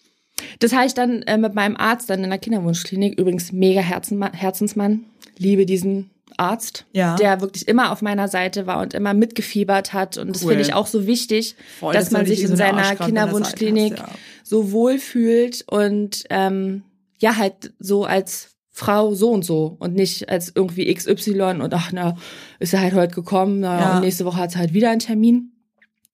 [0.60, 5.04] Das habe ich dann äh, mit meinem Arzt dann in der Kinderwunschklinik, übrigens mega Herzensmann,
[5.36, 7.16] liebe diesen Arzt, Ja.
[7.16, 10.18] der wirklich immer auf meiner Seite war und immer mitgefiebert hat.
[10.18, 10.50] Und das Cool.
[10.50, 14.08] finde ich auch so wichtig, Voll, dass dass man sich in so seiner Kinderwunschklinik hast,
[14.08, 14.14] ja.
[14.44, 16.82] so wohl fühlt und ähm,
[17.20, 21.90] ja, halt so als Frau so und so und nicht als irgendwie XY und ach
[21.92, 22.16] na,
[22.60, 23.96] ist er halt heute gekommen na, Ja.
[23.96, 25.50] und nächste Woche hat er halt wieder einen Termin.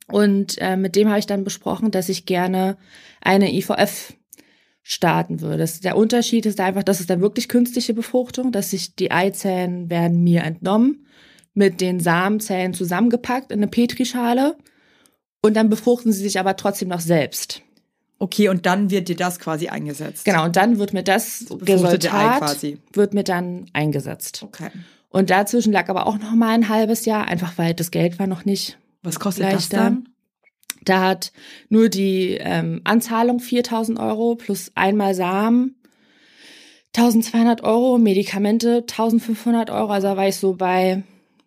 [0.07, 2.77] Und äh, mit dem habe ich dann besprochen, dass ich gerne
[3.21, 4.14] eine IVF
[4.83, 5.67] starten würde.
[5.83, 10.23] Der Unterschied ist einfach, das ist dann wirklich künstliche Befruchtung, dass sich die Eizellen werden
[10.23, 11.07] mir entnommen,
[11.55, 14.57] mit den Samenzellen zusammengepackt in eine Petrischale
[15.40, 17.62] und dann befruchten sie sich aber trotzdem noch selbst.
[18.19, 20.25] Okay, und dann wird dir das quasi eingesetzt.
[20.25, 22.79] Genau, und dann wird mir das Resultat quasi.
[22.93, 24.43] wird mir dann eingesetzt.
[24.43, 24.71] Okay.
[25.09, 28.27] Und dazwischen lag aber auch noch mal ein halbes Jahr, einfach weil das Geld war
[28.27, 30.09] noch nicht Was kostet das dann?
[30.85, 31.33] Da hat
[31.69, 35.77] nur die ähm, Anzahlung 4000 Euro plus einmal Samen
[36.97, 41.03] 1200 Euro, Medikamente 1500 Euro, also da war ich so bei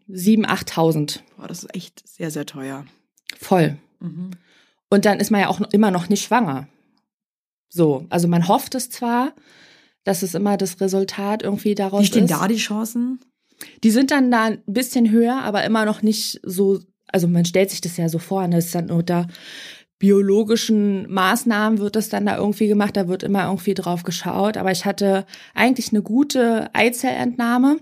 [0.09, 2.85] 7.000, 8.000 Boah, das ist echt sehr, sehr teuer.
[3.39, 3.77] voll.
[3.99, 4.31] Mhm.
[4.89, 6.67] Und dann ist man ja auch immer noch nicht schwanger.
[7.69, 9.33] So, also man hofft es zwar,
[10.03, 12.31] dass es immer das Resultat irgendwie daraus Wie stehen ist.
[12.31, 13.19] da die Chancen?
[13.83, 16.79] Die sind dann da ein bisschen höher, aber immer noch nicht so,
[17.11, 19.27] also man stellt sich das ja so vor, ne, es ist dann unter
[19.99, 24.71] biologischen Maßnahmen wird das dann da irgendwie gemacht, da wird immer irgendwie drauf geschaut, aber
[24.71, 27.77] ich hatte eigentlich eine gute Eizellentnahme.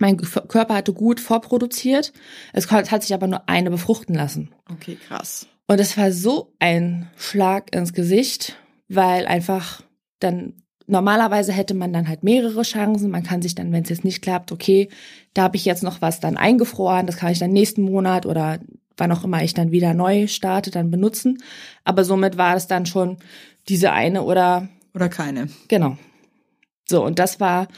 [0.00, 2.12] Mein Körper hatte gut vorproduziert.
[2.52, 4.52] Es hat sich aber nur eine befruchten lassen.
[4.70, 5.46] Okay, krass.
[5.66, 8.56] Und es war so ein Schlag ins Gesicht,
[8.88, 9.82] weil einfach
[10.18, 13.10] dann normalerweise hätte man dann halt mehrere Chancen.
[13.10, 14.88] Man kann sich dann, wenn es jetzt nicht klappt, okay,
[15.32, 18.58] da habe ich jetzt noch was dann eingefroren, das kann ich dann nächsten Monat oder
[18.96, 21.42] wann auch immer ich dann wieder neu starte, dann benutzen.
[21.84, 23.16] Aber somit war es dann schon
[23.68, 25.48] diese eine oder Oder keine.
[25.68, 25.96] genau.
[26.88, 27.68] So, und das war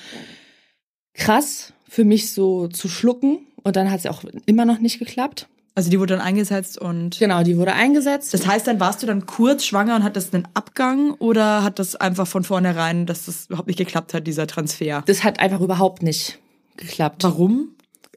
[1.14, 3.46] krass für mich so zu schlucken.
[3.62, 5.48] Und dann hat es auch immer noch nicht geklappt.
[5.76, 7.18] Also die wurde dann eingesetzt und.
[7.18, 8.32] Genau, die wurde eingesetzt.
[8.34, 11.94] Das heißt, dann warst du dann kurz schwanger und hattest einen Abgang oder hat das
[11.96, 15.02] einfach von vornherein, dass das überhaupt nicht geklappt hat, dieser Transfer?
[15.06, 16.38] das hat einfach überhaupt nicht
[16.78, 17.22] geklappt.
[17.24, 17.68] Warum?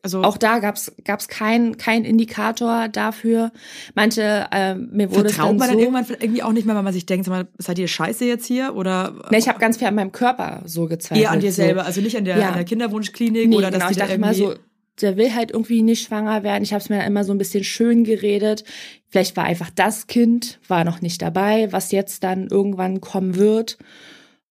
[0.02, 3.52] Also Auch da gab's gab's kein kein Indikator dafür.
[3.96, 5.74] Manche äh, mir wurde es vertraut man so.
[5.74, 8.24] dann irgendwann irgendwie auch nicht mehr, weil man sich denkt, sag mal, seid ihr scheiße
[8.24, 11.26] jetzt hier oder ne, ich habe ganz viel an meinem Körper so gezweifelt.
[11.26, 12.48] eher an dir selber, also nicht an der, Ja.
[12.48, 14.54] an der Kinderwunschklinik Nee, oder dass genau, die ich da dachte irgendwie so,
[15.02, 16.64] der will halt irgendwie nicht schwanger werden.
[16.64, 18.64] Ich habe es mir dann immer so ein bisschen schön geredet.
[19.08, 23.78] Vielleicht war einfach das Kind, war noch nicht dabei, was jetzt dann irgendwann kommen wird.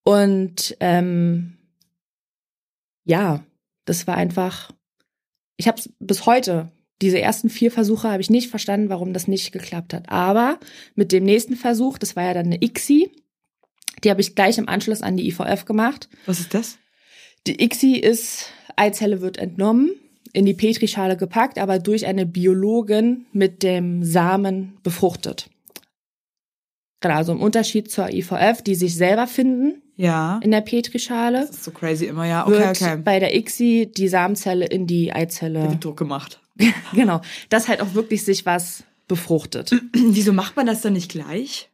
[0.04, 1.58] Und ähm,
[3.04, 3.44] ja,
[3.84, 4.72] das war einfach.
[5.56, 9.52] Ich habe bis heute diese ersten vier Versuche habe ich nicht verstanden, warum das nicht
[9.52, 10.08] geklappt hat.
[10.08, 10.58] Aber
[10.94, 13.10] mit dem nächsten Versuch, das war ja dann eine ICSI,
[14.02, 16.08] die habe ich gleich im Anschluss an die IVF gemacht.
[16.26, 16.78] Was ist das?
[17.46, 19.92] Die ICSI ist, Eizelle wird entnommen,
[20.32, 25.48] in die Petrischale gepackt, aber durch eine Biologin mit dem Samen befruchtet.
[27.00, 30.40] Genau, also im Unterschied zur IVF, die sich selber finden Ja.
[30.42, 32.44] in der Petrischale, Das ist so crazy immer, ja.
[32.46, 32.96] Okay, wird okay.
[33.04, 35.70] bei der ICSI die Samenzelle in die Da Eizelle.
[35.70, 36.40] wird Druck gemacht.
[36.92, 39.70] genau, dass halt auch wirklich sich was befruchtet.
[39.92, 41.68] Wieso macht man das dann nicht gleich?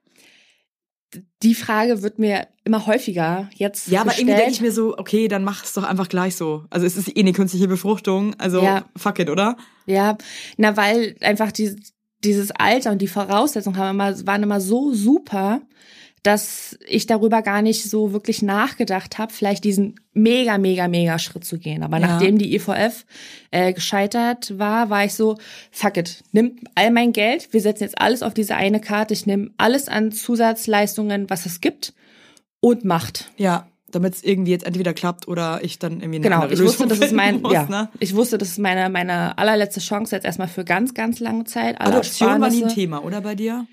[1.43, 4.29] Die Frage wird mir immer häufiger jetzt Ja, aber gestellt.
[4.29, 6.65] irgendwie denke ich mir so, okay, dann mach es doch einfach gleich so.
[6.71, 8.85] Also es ist eh eine künstliche Befruchtung, also Ja.
[8.97, 9.57] fuck it, oder?
[9.87, 10.17] Ja,
[10.57, 11.77] na, weil einfach die,
[12.23, 15.61] dieses Alter und die Voraussetzungen haben immer, waren immer so super,
[16.25, 21.45] dass ich darüber gar nicht so wirklich nachgedacht habe, vielleicht diesen mega, mega, mega Schritt
[21.45, 21.83] zu gehen.
[21.83, 22.07] Aber Ja.
[22.07, 23.05] nachdem die IVF
[23.51, 25.37] äh, gescheitert war, war ich so,
[25.71, 29.27] fuck it, nimm all mein Geld, wir setzen jetzt alles auf diese eine Karte, ich
[29.27, 31.93] nehme alles an Zusatzleistungen, was es gibt
[32.61, 33.31] und macht.
[33.37, 33.67] Ja.
[33.91, 36.89] damit es irgendwie jetzt entweder klappt oder ich dann irgendwie eine Genau, ich wusste, Lösung
[36.89, 37.89] das ist mein, muss, ja, ne?
[38.01, 41.81] ich wusste, das ist meine, meine allerletzte Chance jetzt erstmal für ganz, ganz lange Zeit.
[41.81, 42.71] Alle Adoption war nie ein.
[42.71, 43.67] Thema, oder bei dir?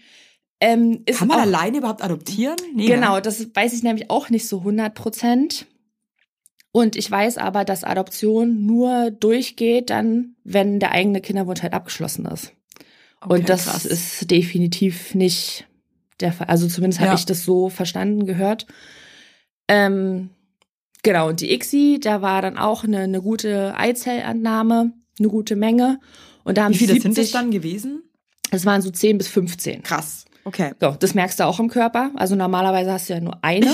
[0.62, 2.56] Ähm, Kann man auch, alleine überhaupt adoptieren?
[2.76, 3.21] Nee, Genau, ne?
[3.21, 5.65] das weiß ich nämlich auch nicht so 100 Prozent.
[6.71, 12.26] Und ich weiß aber, dass Adoption nur durchgeht dann, wenn der eigene Kinderwunsch halt abgeschlossen
[12.28, 12.54] ist.
[13.19, 13.86] Okay, Und das krass.
[13.86, 15.67] ist definitiv nicht
[16.21, 16.47] der Fall.
[16.47, 17.15] Also zumindest habe Ja.
[17.15, 18.67] ich das so verstanden, gehört.
[19.67, 20.30] Ähm,
[21.04, 26.00] genau, und die ICSI, da war dann auch eine, eine gute Eizellentnahme, eine gute Menge.
[26.43, 28.04] Und da haben Wie viele 70, sind das dann gewesen?
[28.52, 29.84] Es waren so 10 bis 15.
[29.84, 30.26] Krass.
[30.43, 30.71] Okay.
[30.80, 32.12] So, das merkst du auch im Körper.
[32.15, 33.71] Also normalerweise hast du ja nur eine.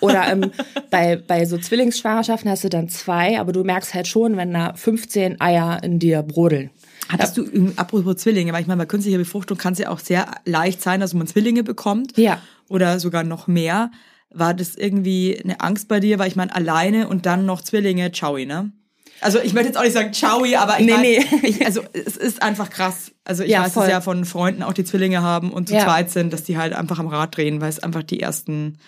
[0.00, 0.50] Oder ähm,
[0.90, 4.74] bei, bei so Zwillingsschwangerschaften hast du dann zwei, aber du merkst halt schon, wenn da
[4.74, 6.70] 15 Eier in dir brodeln.
[7.08, 10.26] Hattest du, apropos Zwillinge, weil ich meine, bei künstlicher Befruchtung kann es ja auch sehr
[10.44, 12.16] leicht sein, dass man Zwillinge bekommt.
[12.18, 12.40] Ja.
[12.68, 13.90] Oder sogar noch mehr.
[14.30, 16.18] War das irgendwie eine Angst bei dir?
[16.18, 18.72] Weil ich meine, alleine und dann noch Zwillinge, ciao, ne?
[19.20, 21.24] Also ich möchte jetzt auch nicht sagen ciao, aber ich Nee, meine, nee.
[21.48, 23.12] ich, also es ist einfach krass.
[23.24, 23.84] Also ich Ja, weiß voll.
[23.84, 25.84] es ja von Freunden, auch die Zwillinge haben und zu Ja.
[25.84, 28.78] zweit sind, dass die halt einfach am Rad drehen, weil es einfach die ersten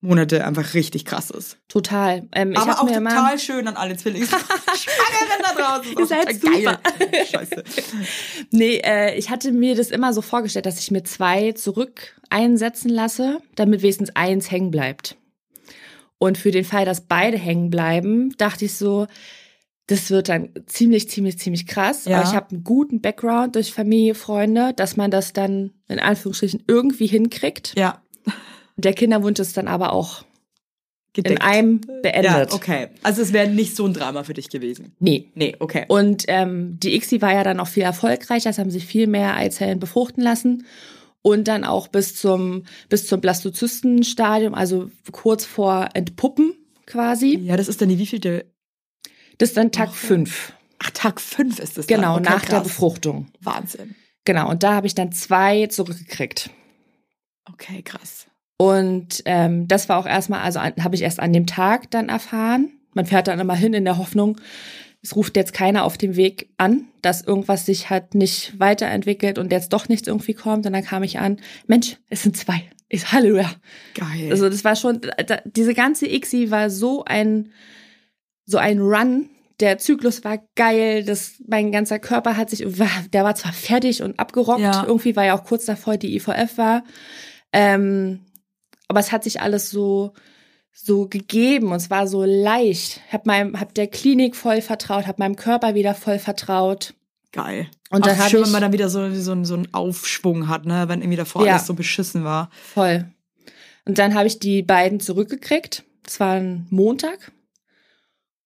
[0.00, 1.56] Monate einfach richtig krass ist.
[1.66, 2.28] Total.
[2.32, 4.48] Ähm, ich aber auch mir total schön an alle Zwillingsschwangeren
[5.42, 5.94] da draußen.
[5.98, 6.78] Ihr seid super.
[7.32, 7.64] Scheiße.
[8.50, 12.90] Nee, äh, ich hatte mir das immer so vorgestellt, dass ich mir zwei zurück einsetzen
[12.90, 15.16] lasse, damit wenigstens eins hängen bleibt.
[16.18, 19.06] Und für den Fall, dass beide hängen bleiben, dachte ich so,
[19.86, 22.06] das wird dann ziemlich, ziemlich, ziemlich krass.
[22.06, 22.18] Ja.
[22.20, 26.62] Aber ich habe einen guten Background durch Familie, Freunde, dass man das dann in Anführungsstrichen
[26.66, 27.74] irgendwie hinkriegt.
[27.76, 28.02] Ja,
[28.76, 30.22] Der Kinderwunsch ist dann aber auch
[31.16, 31.42] in gedeckt.
[31.42, 32.50] einem beendet.
[32.50, 32.88] Ja, okay.
[33.02, 34.96] Also es wäre nicht so ein Drama für dich gewesen.
[34.98, 35.30] Nee.
[35.34, 35.84] Nee, okay.
[35.86, 39.36] Und ähm, die ICSI war ja dann auch viel erfolgreicher, es haben sich viel mehr
[39.36, 40.66] Eizellen befruchten lassen.
[41.22, 46.52] Und dann auch bis zum, bis zum Blastozystenstadium, also kurz vor Entpuppen
[46.86, 47.38] quasi.
[47.38, 48.44] Ja, das ist dann die wievielte?
[49.38, 50.52] Das ist dann Tag Ach, fünf.
[50.78, 52.16] Ach, Tag fünf ist es Genau.
[52.16, 52.62] Okay, nach der krass.
[52.64, 53.28] Befruchtung.
[53.40, 53.94] Wahnsinn.
[54.24, 56.50] Genau, und da habe ich dann zwei zurückgekriegt.
[57.50, 58.26] Okay, krass.
[58.56, 62.70] Und ähm, das war auch erstmal, also habe ich erst an dem Tag dann erfahren.
[62.94, 64.40] Man fährt dann immer hin in der Hoffnung,
[65.04, 69.52] es ruft jetzt keiner auf dem Weg an, dass irgendwas sich halt nicht weiterentwickelt und
[69.52, 70.64] jetzt doch nichts irgendwie kommt.
[70.64, 72.62] Und dann kam ich an, Mensch, es sind zwei.
[72.88, 73.50] Ich Halleluja.
[73.94, 74.30] Geil.
[74.30, 77.50] Also das war schon, da, diese ganze ICSI war so ein,
[78.46, 79.28] so ein Run.
[79.60, 82.60] Der Zyklus war geil, das, mein ganzer Körper hat sich,
[83.12, 84.84] der war zwar fertig und abgerockt, Ja.
[84.84, 86.82] irgendwie war ja auch kurz davor die IVF war,
[87.52, 88.20] ähm,
[88.88, 90.12] aber es hat sich alles so,
[90.72, 93.00] so gegeben und es war so leicht.
[93.12, 96.94] Hab meinem, hab der Klinik voll vertraut, hab meinem Körper wieder voll vertraut.
[97.30, 97.68] Geil.
[97.90, 100.48] Und dann hab schön, ich- wenn man dann wieder so, so, einen- so einen Aufschwung
[100.48, 100.88] hat, ne?
[100.88, 101.52] Wenn irgendwie davor Ja.
[101.54, 102.50] alles so beschissen war.
[102.60, 103.06] Voll.
[103.84, 105.84] Und dann habe ich die beiden zurückgekriegt.
[106.02, 107.30] Das war ein Montag.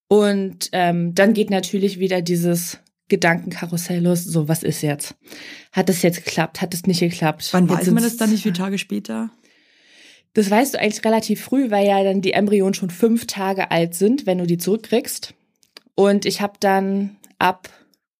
[0.08, 4.24] Und ähm, dann geht natürlich wieder dieses Gedankenkarussell los.
[4.24, 5.14] So, was ist jetzt?
[5.72, 6.60] Hat es jetzt geklappt?
[6.60, 7.48] Hat es nicht geklappt?
[7.52, 9.30] Wann Jetzt weiß man das dann nicht, wie Tage später?
[10.34, 13.94] Das weißt du eigentlich relativ früh, weil ja dann die Embryonen schon fünf Tage alt
[13.94, 15.34] sind, wenn du die zurückkriegst.
[15.94, 17.68] Und ich habe dann ab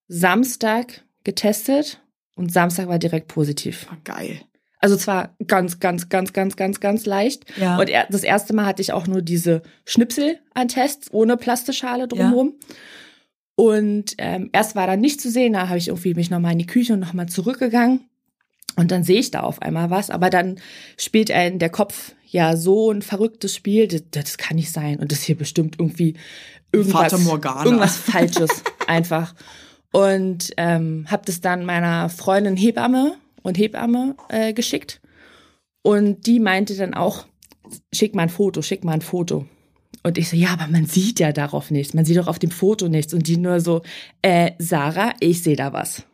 [0.09, 2.03] Samstag getestet
[2.35, 3.87] und Samstag war direkt positiv.
[3.91, 4.41] Ah, geil.
[4.81, 7.45] Also zwar ganz, ganz, ganz, ganz, ganz, ganz leicht.
[7.61, 7.79] Ja.
[7.79, 12.07] Und er, das erste Mal hatte ich auch nur diese Schnipsel an Tests ohne Plastischale
[12.07, 12.55] drumherum.
[13.57, 16.61] Und ähm, erst war da nicht zu sehen, da habe ich irgendwie mich nochmal in
[16.61, 18.09] die Küche und nochmal zurückgegangen.
[18.77, 20.61] Und dann sehe ich da auf einmal was, aber dann
[20.97, 25.01] spielt er in der Kopf ja so ein verrücktes Spiel, das, das kann nicht sein.
[25.01, 26.15] Und das hier bestimmt irgendwie
[26.71, 29.35] irgendwas, irgendwas Falsches einfach.
[29.91, 33.17] Und ähm, habe das dann meiner Freundin Hebamme
[33.49, 35.01] und Hebamme äh, geschickt.
[35.83, 37.27] Und die meinte dann auch,
[37.93, 39.47] schick mal ein Foto, schick mal ein Foto.
[40.03, 41.95] Und ich so, ja, aber man sieht ja darauf nichts.
[41.95, 43.13] Man sieht doch auf dem Foto nichts.
[43.15, 43.83] Und die nur so,
[44.23, 46.05] äh, Sarah, ich sehe da was.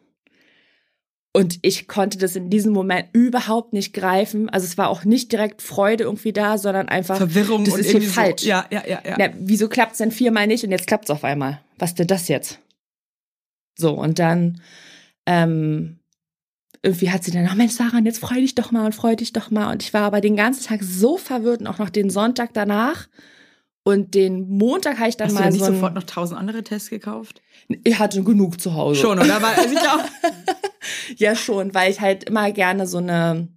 [1.37, 4.49] Und ich konnte das in diesem Moment überhaupt nicht greifen.
[4.49, 7.87] Also es war auch nicht direkt Freude irgendwie da, sondern einfach Verwirrung das und ist
[7.87, 8.42] hier irgendwie falsch.
[8.42, 9.16] So, ja, ja, ja, ja.
[9.18, 11.61] Na, wieso klappt's denn viermal nicht und jetzt klappt's auf einmal?
[11.77, 12.61] Was denn das jetzt?
[13.77, 14.61] So, und dann
[15.27, 15.99] ähm,
[16.85, 19.32] irgendwie hat sie dann, ach Mensch, Sarah, jetzt freu dich doch mal und freu dich
[19.32, 19.72] doch mal.
[19.72, 23.09] Und ich war aber den ganzen Tag so verwirrt und auch noch den Sonntag danach.
[23.85, 26.39] Und den Montag habe ich dann Hast du mal denn nicht so sofort noch tausend
[26.39, 27.43] andere Tests gekauft?
[27.85, 29.01] Ich hatte genug zu Hause.
[29.01, 29.43] Schon, oder?
[29.43, 29.74] Also
[31.16, 33.49] Ja, schon, weil ich halt immer gerne so eine,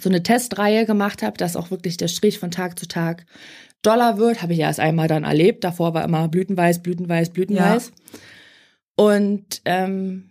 [0.00, 3.26] so eine Testreihe gemacht habe, dass auch wirklich der Strich von Tag zu Tag
[3.82, 4.42] doller wird.
[4.42, 5.64] Habe ich erst einmal dann erlebt.
[5.64, 7.92] Davor war immer blütenweiß, blütenweiß, blütenweiß.
[8.96, 10.29] Und ähm,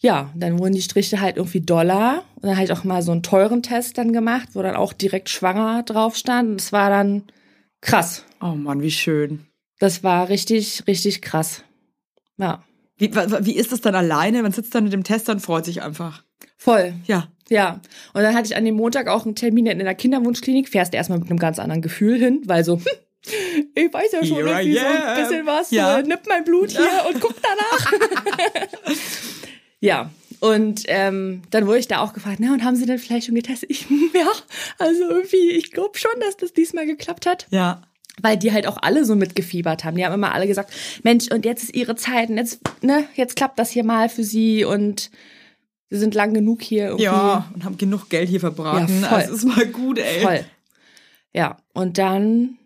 [0.00, 2.24] ja, dann wurden die Striche halt irgendwie doller.
[2.36, 4.92] Und dann habe ich auch mal so einen teuren Test dann gemacht, wo dann auch
[4.92, 6.50] direkt schwanger drauf stand.
[6.50, 7.24] Und es war dann
[7.82, 8.24] krass.
[8.40, 9.46] Oh Mann, wie schön.
[9.78, 11.62] Das war richtig, richtig krass.
[12.38, 12.62] Ja,
[12.96, 14.42] Wie, wie ist das dann alleine?
[14.42, 16.24] Man sitzt dann mit dem Tester und freut sich einfach.
[16.56, 16.94] voll.
[17.06, 17.28] Ja.
[17.50, 17.80] Ja,
[18.14, 20.68] und dann hatte ich an dem Montag auch einen Termin in der Kinderwunschklinik.
[20.68, 22.84] Fährst erstmal mit einem ganz anderen Gefühl hin, weil so, hm,
[23.74, 25.70] ich weiß ja schon Here irgendwie so ein bisschen was.
[25.72, 25.96] Ja.
[25.96, 27.92] So, nipp mein Blut hier und guck danach.
[29.80, 30.10] ja,
[30.40, 33.34] und ähm, dann wurde ich da auch gefragt, na, und haben Sie denn vielleicht schon
[33.34, 33.70] getestet?
[33.70, 34.30] Ich, ja,
[34.78, 37.46] also irgendwie, ich glaube schon, dass das diesmal geklappt hat.
[37.50, 37.82] Ja.
[38.22, 39.96] Weil die halt auch alle so mitgefiebert haben.
[39.96, 40.72] Die haben immer alle gesagt,
[41.02, 44.24] Mensch, und jetzt ist ihre Zeit und jetzt, ne, jetzt klappt das hier mal für
[44.24, 45.10] sie und
[45.90, 47.04] sie sind lang genug hier irgendwie.
[47.04, 49.02] Ja, und haben genug Geld hier verbraten.
[49.02, 49.18] Ja, voll.
[49.18, 50.20] Also ist mal gut, ey.
[50.22, 50.44] Voll.
[51.32, 52.58] Ja, und dann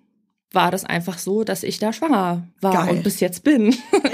[0.53, 2.91] war das einfach so, dass ich da schwanger war Geil.
[2.91, 3.75] und bis jetzt bin.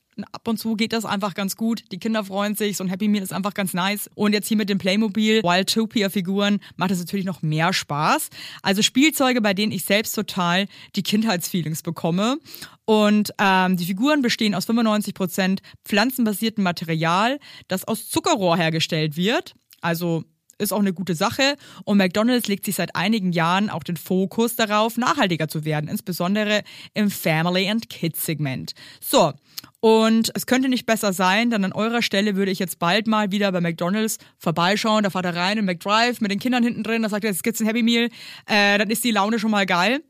[0.31, 1.83] Ab und zu geht das einfach ganz gut.
[1.91, 2.77] Die Kinder freuen sich.
[2.77, 4.09] So ein Happy Meal ist einfach ganz nice.
[4.13, 8.29] Und jetzt hier mit den Playmobil Wildtopia-Figuren macht es natürlich noch mehr Spaß.
[8.61, 12.37] Also Spielzeuge, bei denen ich selbst total die Kindheitsfeelings bekomme.
[12.85, 17.39] Und ähm, die Figuren bestehen aus 95% pflanzenbasiertem Material,
[17.69, 19.53] das aus Zuckerrohr hergestellt wird.
[19.79, 20.25] Also
[20.61, 21.55] ist auch eine gute Sache.
[21.83, 26.63] Und McDonald's legt sich seit einigen Jahren auch den Fokus darauf, nachhaltiger zu werden, insbesondere
[26.93, 28.73] im Family and Kids Segment.
[29.01, 29.33] So.
[29.81, 33.31] Und es könnte nicht besser sein, denn an eurer Stelle würde ich jetzt bald mal
[33.31, 35.03] wieder bei McDonald's vorbeischauen.
[35.03, 37.43] Da fahrt er rein in McDrive mit den Kindern hinten drin, da sagt er, jetzt
[37.43, 38.09] gibt's ein Happy Meal.
[38.45, 40.03] Äh, dann ist die Laune schon mal geil.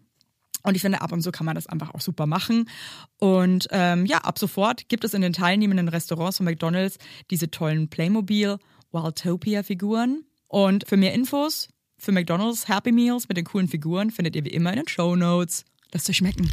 [0.63, 2.69] Und ich finde, ab und zu kann man das einfach auch super machen.
[3.17, 6.97] Und ähm, ja, ab sofort gibt es in den teilnehmenden Restaurants von McDonald's
[7.31, 8.57] diese tollen Playmobil
[8.91, 10.25] Wildtopia-Figuren.
[10.47, 14.49] Und für mehr Infos für McDonald's Happy Meals mit den coolen Figuren findet ihr wie
[14.49, 15.63] immer in den Show Notes.
[15.93, 16.51] Lasst euch schmecken.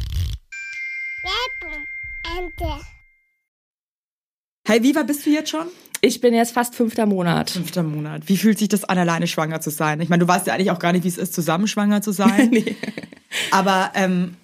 [1.23, 2.89] Werbung.
[4.69, 5.65] Hey, wie weit bist du jetzt schon?
[6.01, 7.49] Ich bin jetzt fast fünfter Monat.
[7.49, 8.29] Fünfter Monat.
[8.29, 9.99] Wie fühlt sich das an, alleine schwanger zu sein?
[9.99, 12.11] Ich meine, du weißt ja eigentlich auch gar nicht, wie es ist, zusammen schwanger zu
[12.11, 12.51] sein.
[12.51, 12.75] Nee.
[13.49, 14.35] Aber ähm,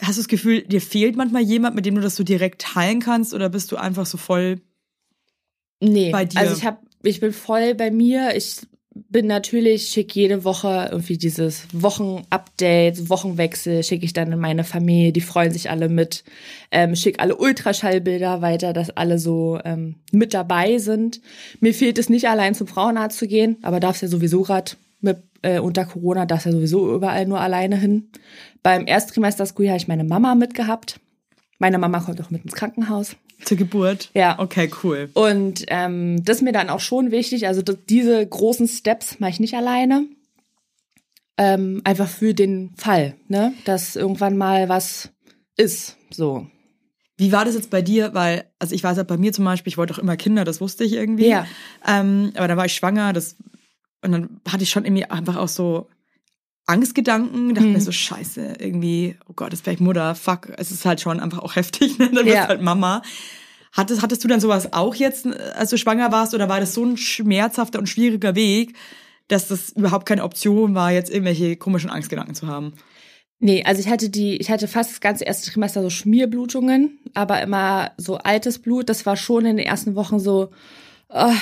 [0.00, 3.00] hast du das Gefühl, dir fehlt manchmal jemand, mit dem du das so direkt teilen
[3.00, 3.32] kannst?
[3.32, 4.60] Oder bist du einfach so voll
[5.80, 6.38] Nee, Bei dir?
[6.38, 8.36] also ich hab, ich bin voll bei mir.
[8.36, 8.60] Ich
[8.94, 15.12] bin natürlich, schick jede Woche irgendwie dieses Wochenupdate, Wochenwechsel, schicke ich dann in meine Familie,
[15.12, 16.24] die freuen sich alle mit,
[16.70, 21.20] ähm, schick alle Ultraschallbilder weiter, dass alle so ähm, mit dabei sind.
[21.60, 25.18] Mir fehlt es nicht allein zum Frauenarzt zu gehen, aber darfst ja sowieso grad mit
[25.42, 28.10] äh, unter Corona, darfst ja sowieso überall nur alleine hin.
[28.62, 31.00] Beim Ersttrimester School habe ich meine Mama mitgehabt.
[31.58, 33.16] Meine Mama kommt auch mit ins Krankenhaus.
[33.44, 34.10] Zur Geburt?
[34.14, 34.38] Ja.
[34.38, 35.10] Okay, cool.
[35.14, 37.46] Und ähm, das ist mir dann auch schon wichtig.
[37.46, 40.06] Also das, diese großen Steps mache ich nicht alleine.
[41.38, 45.10] Ähm, einfach für den Fall, ne, dass irgendwann mal was
[45.56, 45.96] ist.
[46.10, 46.46] So.
[47.16, 48.14] Wie war das jetzt bei dir?
[48.14, 50.60] Weil, also ich weiß ja bei mir zum Beispiel, ich wollte auch immer Kinder, das
[50.60, 51.28] wusste ich irgendwie.
[51.28, 51.46] Ja.
[51.86, 53.36] Ähm, aber dann war ich schwanger, das
[54.02, 55.88] und dann hatte ich schon irgendwie einfach auch so
[56.66, 57.72] Angstgedanken, dachte Mhm.
[57.74, 61.40] mir so, scheiße, irgendwie, oh Gott, ist vielleicht Mutter, fuck, es ist halt schon einfach
[61.40, 62.10] auch heftig, ne?
[62.14, 62.42] Dann Ja.
[62.42, 63.02] du halt Mama.
[63.72, 66.84] Hattest, hattest du dann sowas auch jetzt, als du schwanger warst, oder war das so
[66.84, 68.74] ein schmerzhafter und schwieriger Weg,
[69.28, 72.74] dass das überhaupt keine Option war, jetzt irgendwelche komischen Angstgedanken zu haben?
[73.38, 77.40] Nee, also ich hatte die, ich hatte fast das ganze erste Trimester so Schmierblutungen, aber
[77.42, 78.88] immer so altes Blut.
[78.88, 80.50] Das war schon in den ersten Wochen so,
[81.08, 81.32] oh,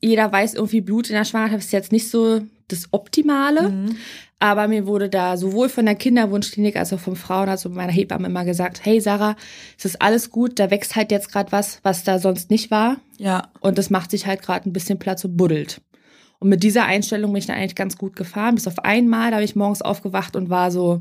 [0.00, 3.88] jeder weiß irgendwie, Blut in der Schwangerschaft ist jetzt nicht so das Optimale.
[4.38, 8.26] Aber mir wurde da sowohl von der Kinderwunschklinik als auch vom Frauenarzt und meiner Hebamme
[8.26, 9.36] immer gesagt, hey Sarah,
[9.78, 12.98] es ist alles gut, da wächst halt jetzt gerade was, was da sonst nicht war.
[13.18, 13.50] Ja.
[13.60, 15.80] Und das macht sich halt gerade ein bisschen Platz und buddelt.
[16.40, 18.56] Und mit dieser Einstellung bin ich dann eigentlich ganz gut gefahren.
[18.56, 21.00] Bis auf einmal, da habe ich morgens aufgewacht und war so,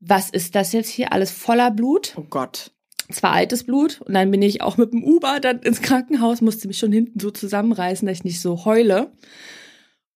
[0.00, 1.12] was ist das jetzt hier?
[1.12, 2.14] Alles voller Blut.
[2.16, 2.72] Oh Gott.
[3.12, 4.00] Zwar altes Blut.
[4.00, 7.20] Und dann bin ich auch mit dem Uber dann ins Krankenhaus, musste mich schon hinten
[7.20, 9.12] so zusammenreißen, dass ich nicht so heule.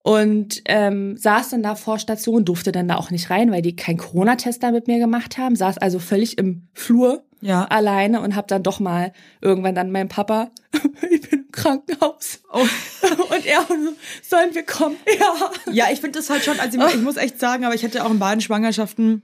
[0.06, 3.74] Und ähm, saß dann da vor Station, durfte dann da auch nicht rein, weil die
[3.74, 5.56] keinen Corona-Test da mit mir gemacht haben.
[5.56, 7.64] Saß also völlig im Flur Ja.
[7.64, 10.50] alleine und hab dann doch mal irgendwann dann meinem Papa,
[11.10, 12.40] ich bin im Krankenhaus.
[12.52, 12.58] Oh.
[13.34, 13.74] Und er so,
[14.22, 14.96] sollen wir kommen?
[15.18, 15.72] Ja.
[15.72, 18.04] Ja, ich finde das halt schon, also ich, ich muss echt sagen, aber ich hatte
[18.04, 19.22] auch in beiden Schwangerschaften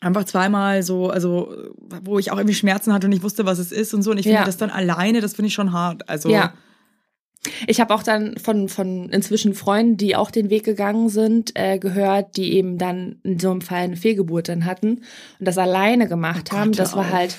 [0.00, 1.54] einfach zweimal so, also
[2.04, 4.12] wo ich auch irgendwie Schmerzen hatte und ich wusste, was es ist und so.
[4.12, 4.44] Und ich finde Ja.
[4.46, 6.08] das dann alleine, das finde ich schon hart.
[6.08, 6.54] Also Ja.
[7.66, 11.78] Ich habe auch dann von, von inzwischen Freunden, die auch den Weg gegangen sind, äh,
[11.78, 15.02] gehört, die eben dann in so einem Fall eine Fehlgeburt dann hatten
[15.38, 16.72] und das alleine gemacht Oh Gott, haben.
[16.72, 17.12] Das war auf.
[17.12, 17.36] halt,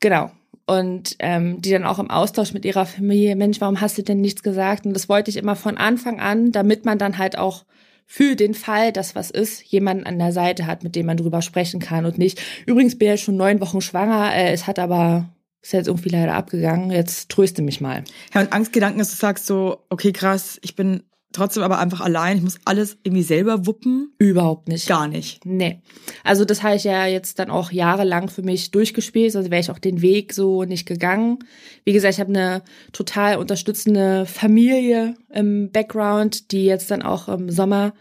[0.00, 0.30] genau.
[0.66, 4.20] Und ähm, die dann auch im Austausch mit ihrer Familie, Mensch, warum hast du denn
[4.20, 4.84] nichts gesagt?
[4.84, 7.64] Und das wollte ich immer von Anfang an, damit man dann halt auch
[8.10, 11.42] für den Fall, dass was ist, jemanden an der Seite hat, mit dem man drüber
[11.42, 15.28] sprechen kann und nicht, übrigens bin ich schon neun Wochen schwanger, äh, es hat aber,
[15.68, 18.02] ist jetzt irgendwie leider abgegangen, jetzt tröste mich mal.
[18.34, 21.02] Ja, und Angstgedanken ist, du sagst so, okay, krass, ich bin
[21.32, 24.14] trotzdem aber einfach allein, ich muss alles irgendwie selber wuppen.
[24.16, 24.88] Überhaupt nicht.
[24.88, 25.44] Gar nicht.
[25.44, 25.82] Nee.
[26.24, 29.70] Also das habe ich ja jetzt dann auch jahrelang für mich durchgespielt, also wäre ich
[29.70, 31.38] auch den Weg so nicht gegangen.
[31.84, 32.62] Wie gesagt, ich habe eine
[32.92, 37.92] total unterstützende Familie im Background, die jetzt dann auch im Sommer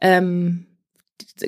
[0.00, 0.66] ähm,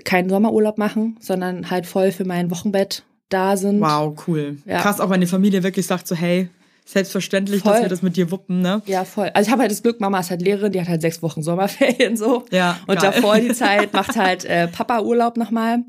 [0.05, 3.81] keinen Sommerurlaub machen, sondern halt voll für mein Wochenbett da sind.
[3.81, 4.59] Wow, cool.
[4.65, 4.81] Ja.
[4.81, 6.49] Krass, auch wenn die Familie wirklich sagt so, hey,
[6.85, 7.83] selbstverständlich, dass Voll.
[7.83, 8.81] wir das mit dir wuppen, ne?
[8.87, 9.31] Ja, voll.
[9.35, 11.43] Also ich habe halt das Glück, Mama ist halt Lehrerin, die hat halt sechs Wochen
[11.43, 12.45] Sommerferien so.
[12.51, 13.13] Ja, Und geil.
[13.13, 15.81] davor die Zeit macht halt äh, Papa Urlaub nochmal.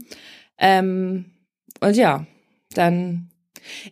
[0.58, 1.26] Ähm,
[1.80, 2.26] und ja,
[2.74, 3.30] dann,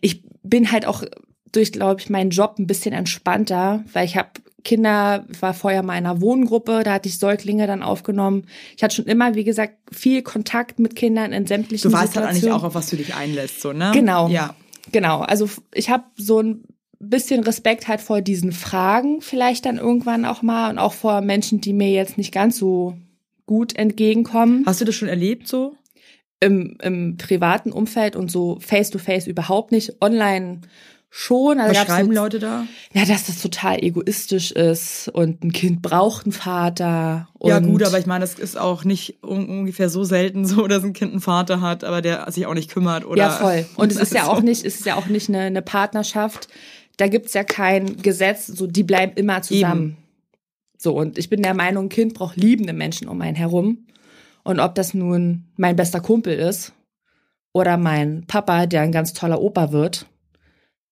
[0.02, 1.02] ich bin halt auch
[1.50, 4.28] durch, glaube ich, meinen Job ein bisschen entspannter, weil ich habe
[4.64, 8.46] Kinder, war vorher mal in einer Wohngruppe, da hatte ich Säuglinge dann aufgenommen.
[8.76, 12.26] Ich hatte schon immer, wie gesagt, viel Kontakt mit Kindern in sämtlichen Du weißt halt
[12.26, 13.90] eigentlich auch, auf was du dich einlässt, so, ne?
[13.94, 14.28] Genau.
[14.28, 14.54] Ja.
[14.90, 16.64] Genau, also ich habe so ein
[16.98, 21.60] bisschen Respekt halt vor diesen Fragen vielleicht dann irgendwann auch mal und auch vor Menschen,
[21.60, 22.96] die mir jetzt nicht ganz so
[23.46, 25.74] gut entgegenkommen Hast du das schon erlebt, so?
[26.40, 30.60] im, im privaten Umfeld und so face to face überhaupt nicht, online
[31.10, 31.60] schon.
[31.60, 32.66] Also Was schreiben so, Leute da?
[32.92, 37.28] Ja, dass das total egoistisch ist und ein Kind braucht einen Vater.
[37.42, 40.84] Ja, gut, aber ich meine, das ist auch nicht un ungefähr so selten so, dass
[40.84, 43.18] ein Kind einen Vater hat, aber der sich auch nicht kümmert, oder?
[43.18, 43.66] Ja, voll.
[43.76, 44.30] Und es ist ja so.
[44.32, 46.48] auch nicht, es ist ja auch nicht eine, eine Partnerschaft.
[46.96, 49.96] Da gibt's ja kein Gesetz, so die bleiben immer zusammen.
[50.76, 53.86] So, und ich bin der Meinung, ein Kind braucht liebende Menschen um einen herum.
[54.44, 56.72] Und ob das nun mein bester Kumpel ist
[57.52, 60.06] oder mein Papa, der ein ganz toller Opa wird.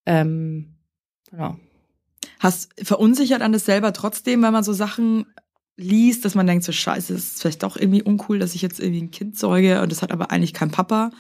[0.07, 0.77] Ähm,
[1.31, 1.57] genau.
[2.39, 5.27] Hast verunsichert an das selber trotzdem, weil man so Sachen
[5.77, 8.81] liest, dass man denkt, so scheiße, das ist vielleicht doch irgendwie uncool, dass ich jetzt
[8.81, 11.11] irgendwie ein Kind zeuge und das hat aber eigentlich kein Papa.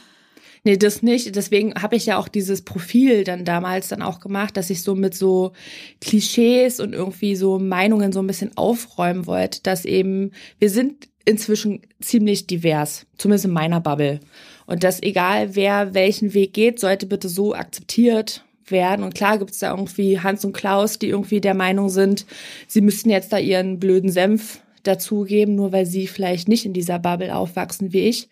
[0.65, 1.37] Nee, das nicht.
[1.37, 4.97] Deswegen habe ich ja auch dieses Profil dann damals dann auch gemacht, dass ich so
[4.97, 5.53] mit so
[6.01, 11.83] Klischees und irgendwie so Meinungen so ein bisschen aufräumen wollte, dass eben wir sind inzwischen
[12.01, 14.21] ziemlich divers, zumindest in meiner Bubble.
[14.67, 19.05] Und dass egal wer welchen Weg geht, sollte bitte so akzeptiert werden.
[19.05, 22.27] Und klar gibt's da irgendwie Hans und Klaus, die irgendwie der Meinung sind,
[22.67, 26.99] sie müssten jetzt da ihren blöden Senf dazugeben, nur weil sie vielleicht nicht in dieser
[26.99, 28.29] Bubble aufwachsen wie ich.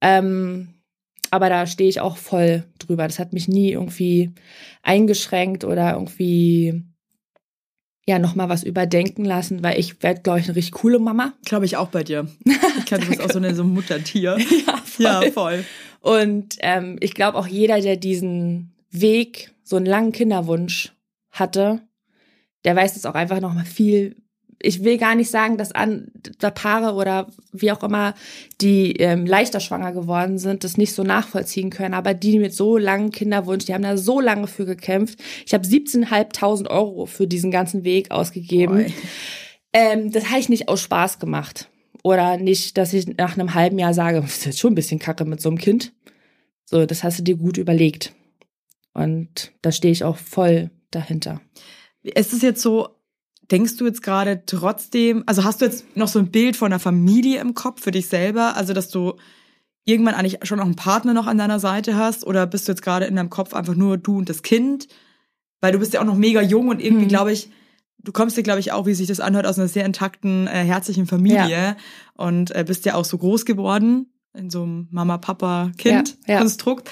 [0.00, 0.68] Ähm,
[1.30, 3.06] aber da stehe ich auch voll drüber.
[3.06, 4.32] Das hat mich nie irgendwie
[4.82, 6.82] eingeschränkt oder irgendwie
[8.06, 11.32] ja nochmal was überdenken lassen, weil ich werde, glaube ich, eine richtig coole Mama.
[11.44, 12.26] Glaube ich auch bei dir.
[12.78, 14.36] Ich kann, du bist auch so, eine, so ein Muttertier.
[14.66, 15.04] Ja, voll.
[15.04, 15.64] Ja, voll.
[16.00, 20.92] Und ähm, ich glaube auch jeder, der diesen Weg, so einen langen Kinderwunsch
[21.30, 21.80] hatte,
[22.64, 24.16] der weiß es auch einfach noch mal viel.
[24.60, 26.10] Ich will gar nicht sagen, dass an
[26.40, 28.14] da Paare oder wie auch immer,
[28.60, 31.94] die ähm, leichter schwanger geworden sind, das nicht so nachvollziehen können.
[31.94, 35.20] Aber die mit so langen Kinderwunsch, die haben da so lange für gekämpft.
[35.46, 38.74] Ich habe 17.500 Euro für diesen ganzen Weg ausgegeben.
[38.74, 38.94] Boy.
[39.72, 41.70] Ähm, das habe ich nicht aus Spaß gemacht.
[42.02, 44.98] Oder nicht, dass ich nach einem halben Jahr sage, das ist jetzt schon ein bisschen
[44.98, 45.92] kacke mit so einem Kind.
[46.64, 48.12] So, das hast du dir gut überlegt.
[48.92, 51.40] Und da stehe ich auch voll dahinter.
[52.02, 52.88] Ist es jetzt so,
[53.50, 56.80] denkst du jetzt gerade trotzdem, also hast du jetzt noch so ein Bild von einer
[56.80, 58.56] Familie im Kopf für dich selber?
[58.56, 59.14] Also, dass du
[59.84, 62.26] irgendwann eigentlich schon noch einen Partner noch an deiner Seite hast?
[62.26, 64.88] Oder bist du jetzt gerade in deinem Kopf einfach nur du und das Kind?
[65.60, 67.08] Weil du bist ja auch noch mega jung und irgendwie, Hm.
[67.08, 67.50] glaube ich,
[67.98, 70.64] du kommst dir, glaube ich, auch, wie sich das anhört, aus einer sehr intakten, äh,
[70.64, 71.76] herzlichen Familie
[72.14, 76.90] und äh, bist ja auch so groß geworden in so einem Mama-Papa-Kind-Konstrukt.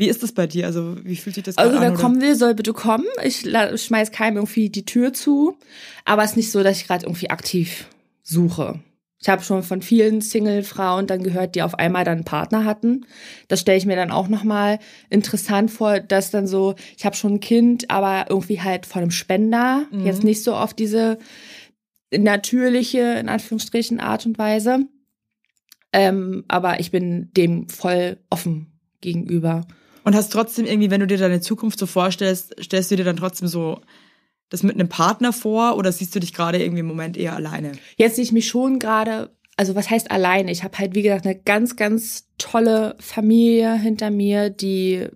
[0.00, 0.64] Wie ist das bei dir?
[0.64, 1.92] Also, wie fühlt sich das Also wer an?
[1.92, 2.00] oder?
[2.00, 3.04] kommen will, soll bitte kommen.
[3.22, 5.58] Ich schmeiß keinem irgendwie die Tür zu.
[6.06, 7.86] Aber es ist nicht so, dass ich gerade irgendwie aktiv
[8.22, 8.80] suche.
[9.20, 13.04] Ich habe schon von vielen Single-Frauen dann gehört, die auf einmal dann einen Partner hatten.
[13.48, 14.78] Das stelle ich mir dann auch nochmal
[15.10, 19.10] interessant vor, dass dann so, ich habe schon ein Kind, aber irgendwie halt von einem
[19.10, 19.86] Spender.
[19.90, 20.06] Mhm.
[20.06, 21.18] Jetzt nicht so auf diese
[22.10, 24.86] natürliche, in Anführungsstrichen, Art und Weise.
[25.92, 28.72] Ähm, aber ich bin dem voll offen
[29.02, 29.66] gegenüber.
[30.10, 33.16] Und hast trotzdem irgendwie, wenn du dir deine Zukunft so vorstellst, stellst du dir dann
[33.16, 33.80] trotzdem so
[34.48, 37.70] das mit einem Partner vor oder siehst du dich gerade irgendwie im Moment eher alleine?
[37.94, 40.50] Jetzt sehe ich mich schon gerade, also was heißt alleine?
[40.50, 45.06] Ich habe halt, wie gesagt, eine ganz, ganz tolle Familie hinter mir, die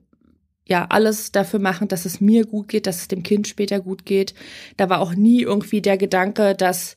[0.65, 4.07] ja alles dafür machen, dass es mir gut geht, dass es dem Kind später gut
[4.07, 4.33] geht.
[4.77, 6.97] Da war auch nie irgendwie der Gedanke, dass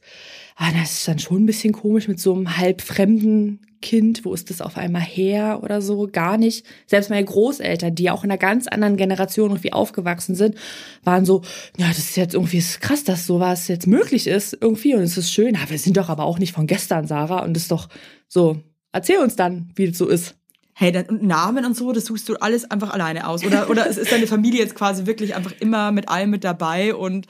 [0.56, 4.34] ah, das ist dann schon ein bisschen komisch mit so einem halb fremden Kind, wo
[4.34, 6.66] ist das auf einmal her oder so, gar nicht.
[6.88, 10.56] Selbst meine Großeltern, die auch in einer ganz anderen Generation irgendwie aufgewachsen sind,
[11.04, 11.44] waren so,
[11.78, 15.18] ja, das ist jetzt irgendwie ist krass, dass sowas jetzt möglich ist irgendwie und es
[15.18, 15.56] ist schön.
[15.56, 17.90] Ja, wir sind doch aber auch nicht von gestern, Sarah, und es ist doch
[18.28, 18.58] so,
[18.92, 20.36] erzähl uns dann, wie es so ist.
[20.74, 23.44] Hey, dann, Namen und so, das suchst du alles einfach alleine aus.
[23.44, 27.26] Oder, oder ist deine Familie jetzt quasi wirklich einfach immer mit allem mit dabei und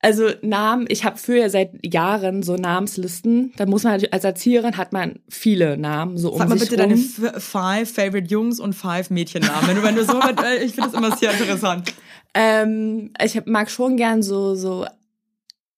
[0.00, 3.52] Also Namen, ich habe früher seit Jahren so Namenslisten.
[3.56, 6.70] Da muss man natürlich, als Erzieherin hat man viele Namen so um sag mal sich
[6.70, 6.90] bitte rum.
[6.90, 9.82] deine five favorite Jungs und five Mädchennamen.
[9.82, 11.92] Wenn du so, äh, ich finde das immer sehr interessant.
[12.32, 14.86] Ähm, ich mag schon gern so, so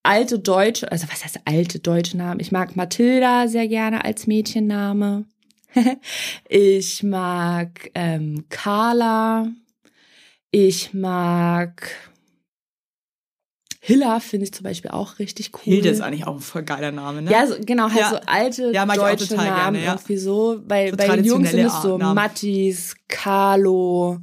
[0.02, 2.40] alte deutsche, also was heißt alte deutsche Namen?
[2.40, 5.24] Ich mag Mathilda sehr gerne als Mädchenname.
[6.48, 9.48] ich mag ähm, Carla.
[10.50, 11.90] Ich mag
[13.90, 15.60] Hilla, finde ich zum Beispiel auch richtig cool.
[15.74, 17.30] Hilde ist eigentlich auch ein voll geiler Name, ne?
[17.30, 18.10] Ja, so, genau, halt Ja.
[18.10, 19.92] so alte Ja, deutsche Namen gerne, ja.
[19.94, 20.60] irgendwie so.
[20.66, 22.14] Bei, So bei den Jungs sind es so Namen.
[22.14, 24.18] Mattis, Carlo,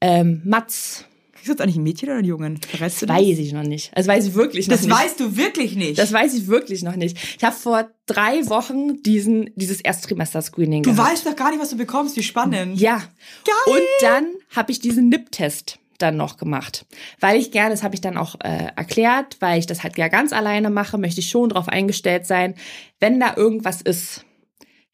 [0.00, 1.04] ähm, Mats.
[1.32, 2.56] Kriegst du jetzt eigentlich ein Mädchen oder einen Jungen?
[2.56, 3.08] Verrätst das?
[3.08, 3.90] Weiß ich noch nicht.
[3.96, 4.92] Also weiß ich wirklich noch Das nicht.
[4.94, 5.98] weißt du wirklich nicht.
[5.98, 7.16] Das weiß ich wirklich noch nicht.
[7.38, 11.12] Ich habe vor drei Wochen diesen dieses Ersttrimester-Screening du gehabt.
[11.12, 12.16] weißt doch gar nicht, was du bekommst.
[12.16, 12.80] Wie spannend.
[12.80, 12.96] Ja.
[13.44, 13.74] Geil.
[13.74, 16.86] Und dann habe ich diesen NIP-Test dann noch gemacht.
[17.20, 20.08] Weil ich gerne, das habe ich dann auch äh, erklärt, weil ich das halt ja
[20.08, 22.54] ganz alleine mache, möchte ich schon darauf eingestellt sein,
[23.00, 24.24] wenn da irgendwas ist,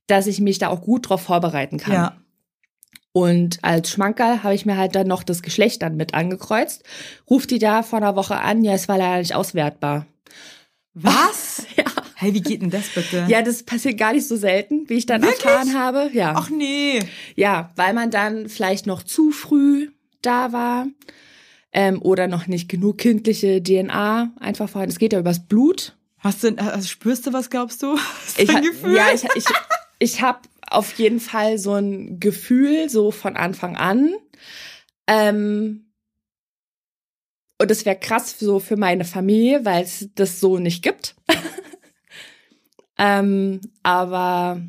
[0.06, 1.92] dass ich mich da auch gut drauf vorbereiten kann.
[1.92, 2.16] Ja.
[3.12, 6.82] Und als Schmankerl habe ich mir halt dann noch das Geschlecht dann mit angekreuzt.
[7.30, 10.06] Ruft die da vor einer Woche an, ja, es war leider nicht auswertbar.
[10.94, 11.66] Was?
[11.76, 11.84] Ja.
[12.16, 13.26] Hey, wie geht denn das bitte?
[13.28, 15.44] Ja, das passiert gar nicht so selten, wie ich dann Wirklich?
[15.44, 16.08] erfahren habe.
[16.12, 16.34] Ja.
[16.36, 17.00] Ach nee.
[17.34, 19.90] Ja, weil man dann vielleicht noch zu früh
[20.26, 20.86] da war
[21.72, 24.92] ähm, oder noch nicht genug kindliche DNA einfach vorhanden.
[24.92, 25.96] Es geht ja übers Blut.
[26.18, 27.96] Hast du, also spürst du was, glaubst du?
[28.36, 28.96] Du Ich, ha- Gefühl?
[28.96, 29.44] Ja, ich, ich,
[29.98, 34.14] ich habe auf jeden Fall so ein Gefühl, so von Anfang an.
[35.06, 35.92] Ähm,
[37.60, 41.14] und es wäre krass so für meine Familie, weil es das so nicht gibt.
[42.98, 44.60] ähm, aber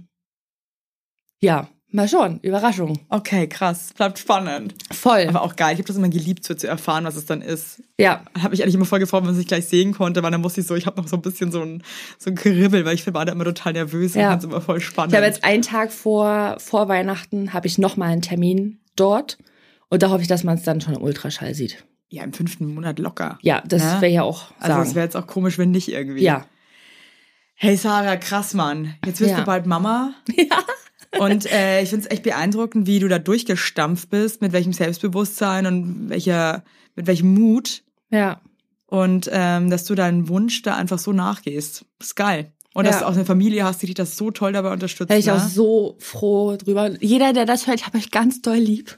[1.41, 3.00] ja, mal schon, Überraschung.
[3.10, 3.91] Okay, krass.
[3.96, 4.76] Bleibt spannend.
[4.91, 5.26] Voll.
[5.28, 5.74] Aber auch geil.
[5.74, 7.82] Ich habe das immer geliebt, so zu erfahren, was es dann ist.
[8.00, 10.41] ja, Habe ich eigentlich immer voll gefreut, wenn man sich gleich sehen konnte, weil dann
[10.41, 11.82] musste ich so, ich habe noch so ein bisschen so ein,
[12.20, 14.24] so ein Kribbel, weil ich war da immer total nervös Ja.
[14.26, 15.14] und fand es immer voll spannend.
[15.14, 19.38] Ich habe jetzt einen Tag vor, vor Weihnachten habe ich noch mal einen Termin dort
[19.89, 21.84] und da hoffe ich, dass man es dann schon im Ultraschall sieht.
[22.10, 23.39] ja, im fünften Monat locker.
[23.41, 24.02] Ja, das Ja?
[24.02, 24.88] wäre ja auch Also sagen.
[24.89, 26.24] es wäre jetzt auch komisch, wenn nicht irgendwie.
[26.24, 26.46] ja.
[27.58, 28.96] Hey Sarah, krass, Mann.
[29.06, 29.38] Jetzt wirst Ja.
[29.39, 30.14] du bald Mama.
[30.36, 30.58] Ja.
[31.20, 35.66] Und äh, ich finde es echt beeindruckend, wie du da durchgestampft bist, mit welchem Selbstbewusstsein
[35.66, 36.63] und welcher,
[36.95, 37.84] mit welchem Mut.
[38.09, 38.41] Ja.
[38.88, 41.86] Und ähm, dass du deinen Wunsch da einfach so nachgehst.
[41.99, 42.51] Ist geil.
[42.74, 43.01] Und dass Ja.
[43.01, 45.09] du auch eine Familie hast, die dich das so toll dabei unterstützt.
[45.09, 45.36] Wäre ich ne?
[45.36, 46.91] auch so froh drüber.
[47.01, 48.97] Jeder, der das hört, ich habe euch ganz doll lieb.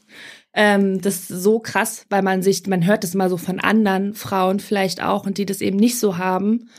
[0.53, 4.15] Ähm, das ist so krass, weil man sich, man hört das mal so von anderen
[4.15, 6.70] Frauen vielleicht auch und die das eben nicht so haben.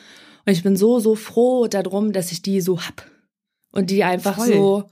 [0.44, 3.06] Und ich bin so, so froh darum, dass ich die so hab.
[3.70, 4.52] Und die einfach Voll.
[4.52, 4.90] so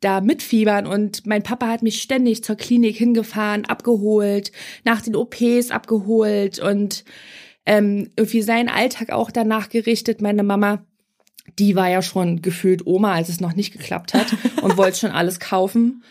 [0.00, 0.86] da mitfiebern.
[0.86, 4.52] Und mein Papa hat mich ständig zur Klinik hingefahren, abgeholt,
[4.84, 7.04] nach den OPs abgeholt und
[7.66, 10.20] ähm, irgendwie seinen Alltag auch danach gerichtet.
[10.22, 10.84] Meine Mama
[11.58, 15.10] die war ja schon gefühlt Oma, als es noch nicht geklappt hat und wollte schon
[15.10, 16.02] alles kaufen.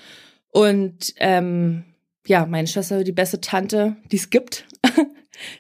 [0.49, 1.83] Und ähm,
[2.25, 4.65] ja, meine Schwester die beste Tante, die es gibt.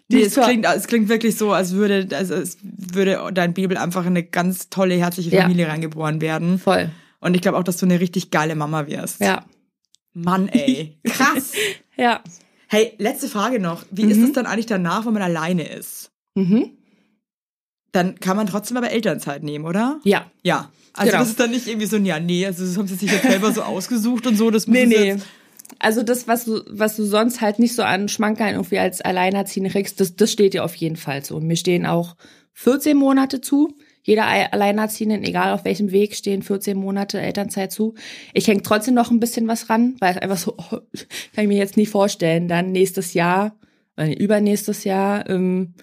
[0.09, 3.77] Nee, ist es klingt, es klingt wirklich so, als würde, also es würde dein Babel
[3.77, 5.43] einfach in eine ganz tolle, herzliche Ja.
[5.43, 6.57] Familie reingeboren werden.
[6.57, 6.89] voll.
[7.19, 9.21] Und ich glaube auch, dass du eine richtig geile Mama wirst.
[9.21, 9.45] Ja,
[10.13, 10.97] Mann, ey.
[11.05, 11.51] Krass.
[11.95, 12.21] ja.
[12.67, 13.85] hey, letzte Frage noch.
[13.91, 14.23] Wie ist Mhm.
[14.25, 16.11] es dann eigentlich danach, wenn man alleine ist?
[16.35, 16.71] Mhm.
[17.91, 19.99] Dann kann man trotzdem aber Elternzeit nehmen, oder?
[20.03, 20.29] Ja.
[20.43, 20.71] Ja.
[20.93, 21.21] Also Genau.
[21.21, 23.23] das ist dann nicht irgendwie so ein, ja, nee, also das haben sie sich jetzt
[23.27, 25.15] selber so ausgesucht und so, das Nee, nee.
[25.79, 29.69] Also das, was du, was du sonst halt nicht so an Schmankerln irgendwie als Alleinerziehende
[29.69, 31.35] kriegst, das, das steht dir auf jeden Fall zu.
[31.35, 32.15] Und mir stehen auch
[32.53, 33.77] 14 Monate zu.
[34.07, 37.93] Jeder Al- Alleinerziehenden, egal auf welchem Weg, stehen 14 Monate Elternzeit zu.
[38.33, 40.51] Ich hänge trotzdem noch ein bisschen was ran, weil es einfach so,
[41.35, 43.57] kann ich mir jetzt nie vorstellen, dann nächstes Jahr,
[43.97, 45.73] nee, übernächstes Jahr im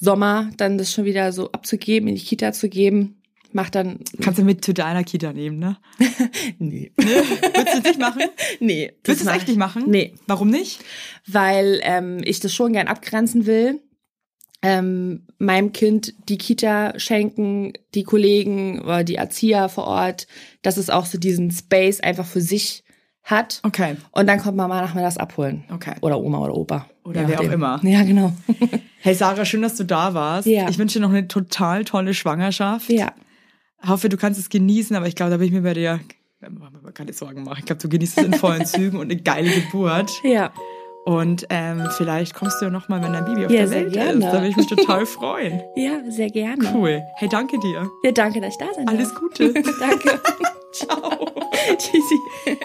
[0.00, 3.20] Sommer dann das schon wieder so abzugeben, in die Kita zu geben.
[3.52, 5.76] Macht dann, Kannst du mit zu deiner Kita nehmen, ne?
[6.58, 6.92] nee.
[6.96, 8.22] Willst du es nicht machen?
[8.60, 8.92] nee.
[9.04, 9.84] Willst du es mach echt ich- nicht machen?
[9.86, 10.14] Nee.
[10.26, 10.80] Warum nicht?
[11.26, 13.80] weil ähm, ich das schon gern abgrenzen will.
[14.66, 20.26] Ähm, meinem Kind die Kita schenken, die Kollegen oder die Erzieher vor Ort,
[20.62, 22.82] dass es auch so diesen Space einfach für sich
[23.22, 23.60] hat.
[23.62, 23.96] Okay.
[24.12, 25.64] Und dann kommt Mama nachmittags abholen.
[25.72, 25.94] Okay.
[26.00, 26.86] Oder Oma oder Opa.
[27.04, 27.80] Oder Je wer auch immer.
[27.82, 28.32] Ja, genau.
[28.98, 30.48] Hey Sarah, schön, dass du da warst.
[30.48, 30.68] Ja.
[30.68, 32.90] Ich wünsche dir noch eine total tolle Schwangerschaft.
[32.90, 33.12] ja.
[33.86, 36.00] Hoffe, du kannst es genießen, aber ich glaube, da bin ich mir bei dir
[36.92, 37.58] keine Sorgen machen.
[37.60, 40.10] Ich glaube, du genießt es in vollen Zügen und eine geile Geburt.
[40.24, 40.52] Ja.
[41.06, 43.92] Und ähm, vielleicht kommst du ja noch mal, wenn dein Baby auf Ja, der Welt
[43.92, 44.12] gerne.
[44.14, 44.22] ist.
[44.24, 45.62] Da würde ich mich total freuen.
[45.76, 46.68] Ja, sehr gerne.
[46.74, 47.00] Cool.
[47.14, 47.88] Hey, danke dir.
[48.02, 49.20] Ja, danke, dass ich da sein Alles darf.
[49.20, 49.52] Gute.
[49.80, 50.20] Danke.
[50.72, 51.26] Ciao.
[51.78, 52.58] Tschüssi.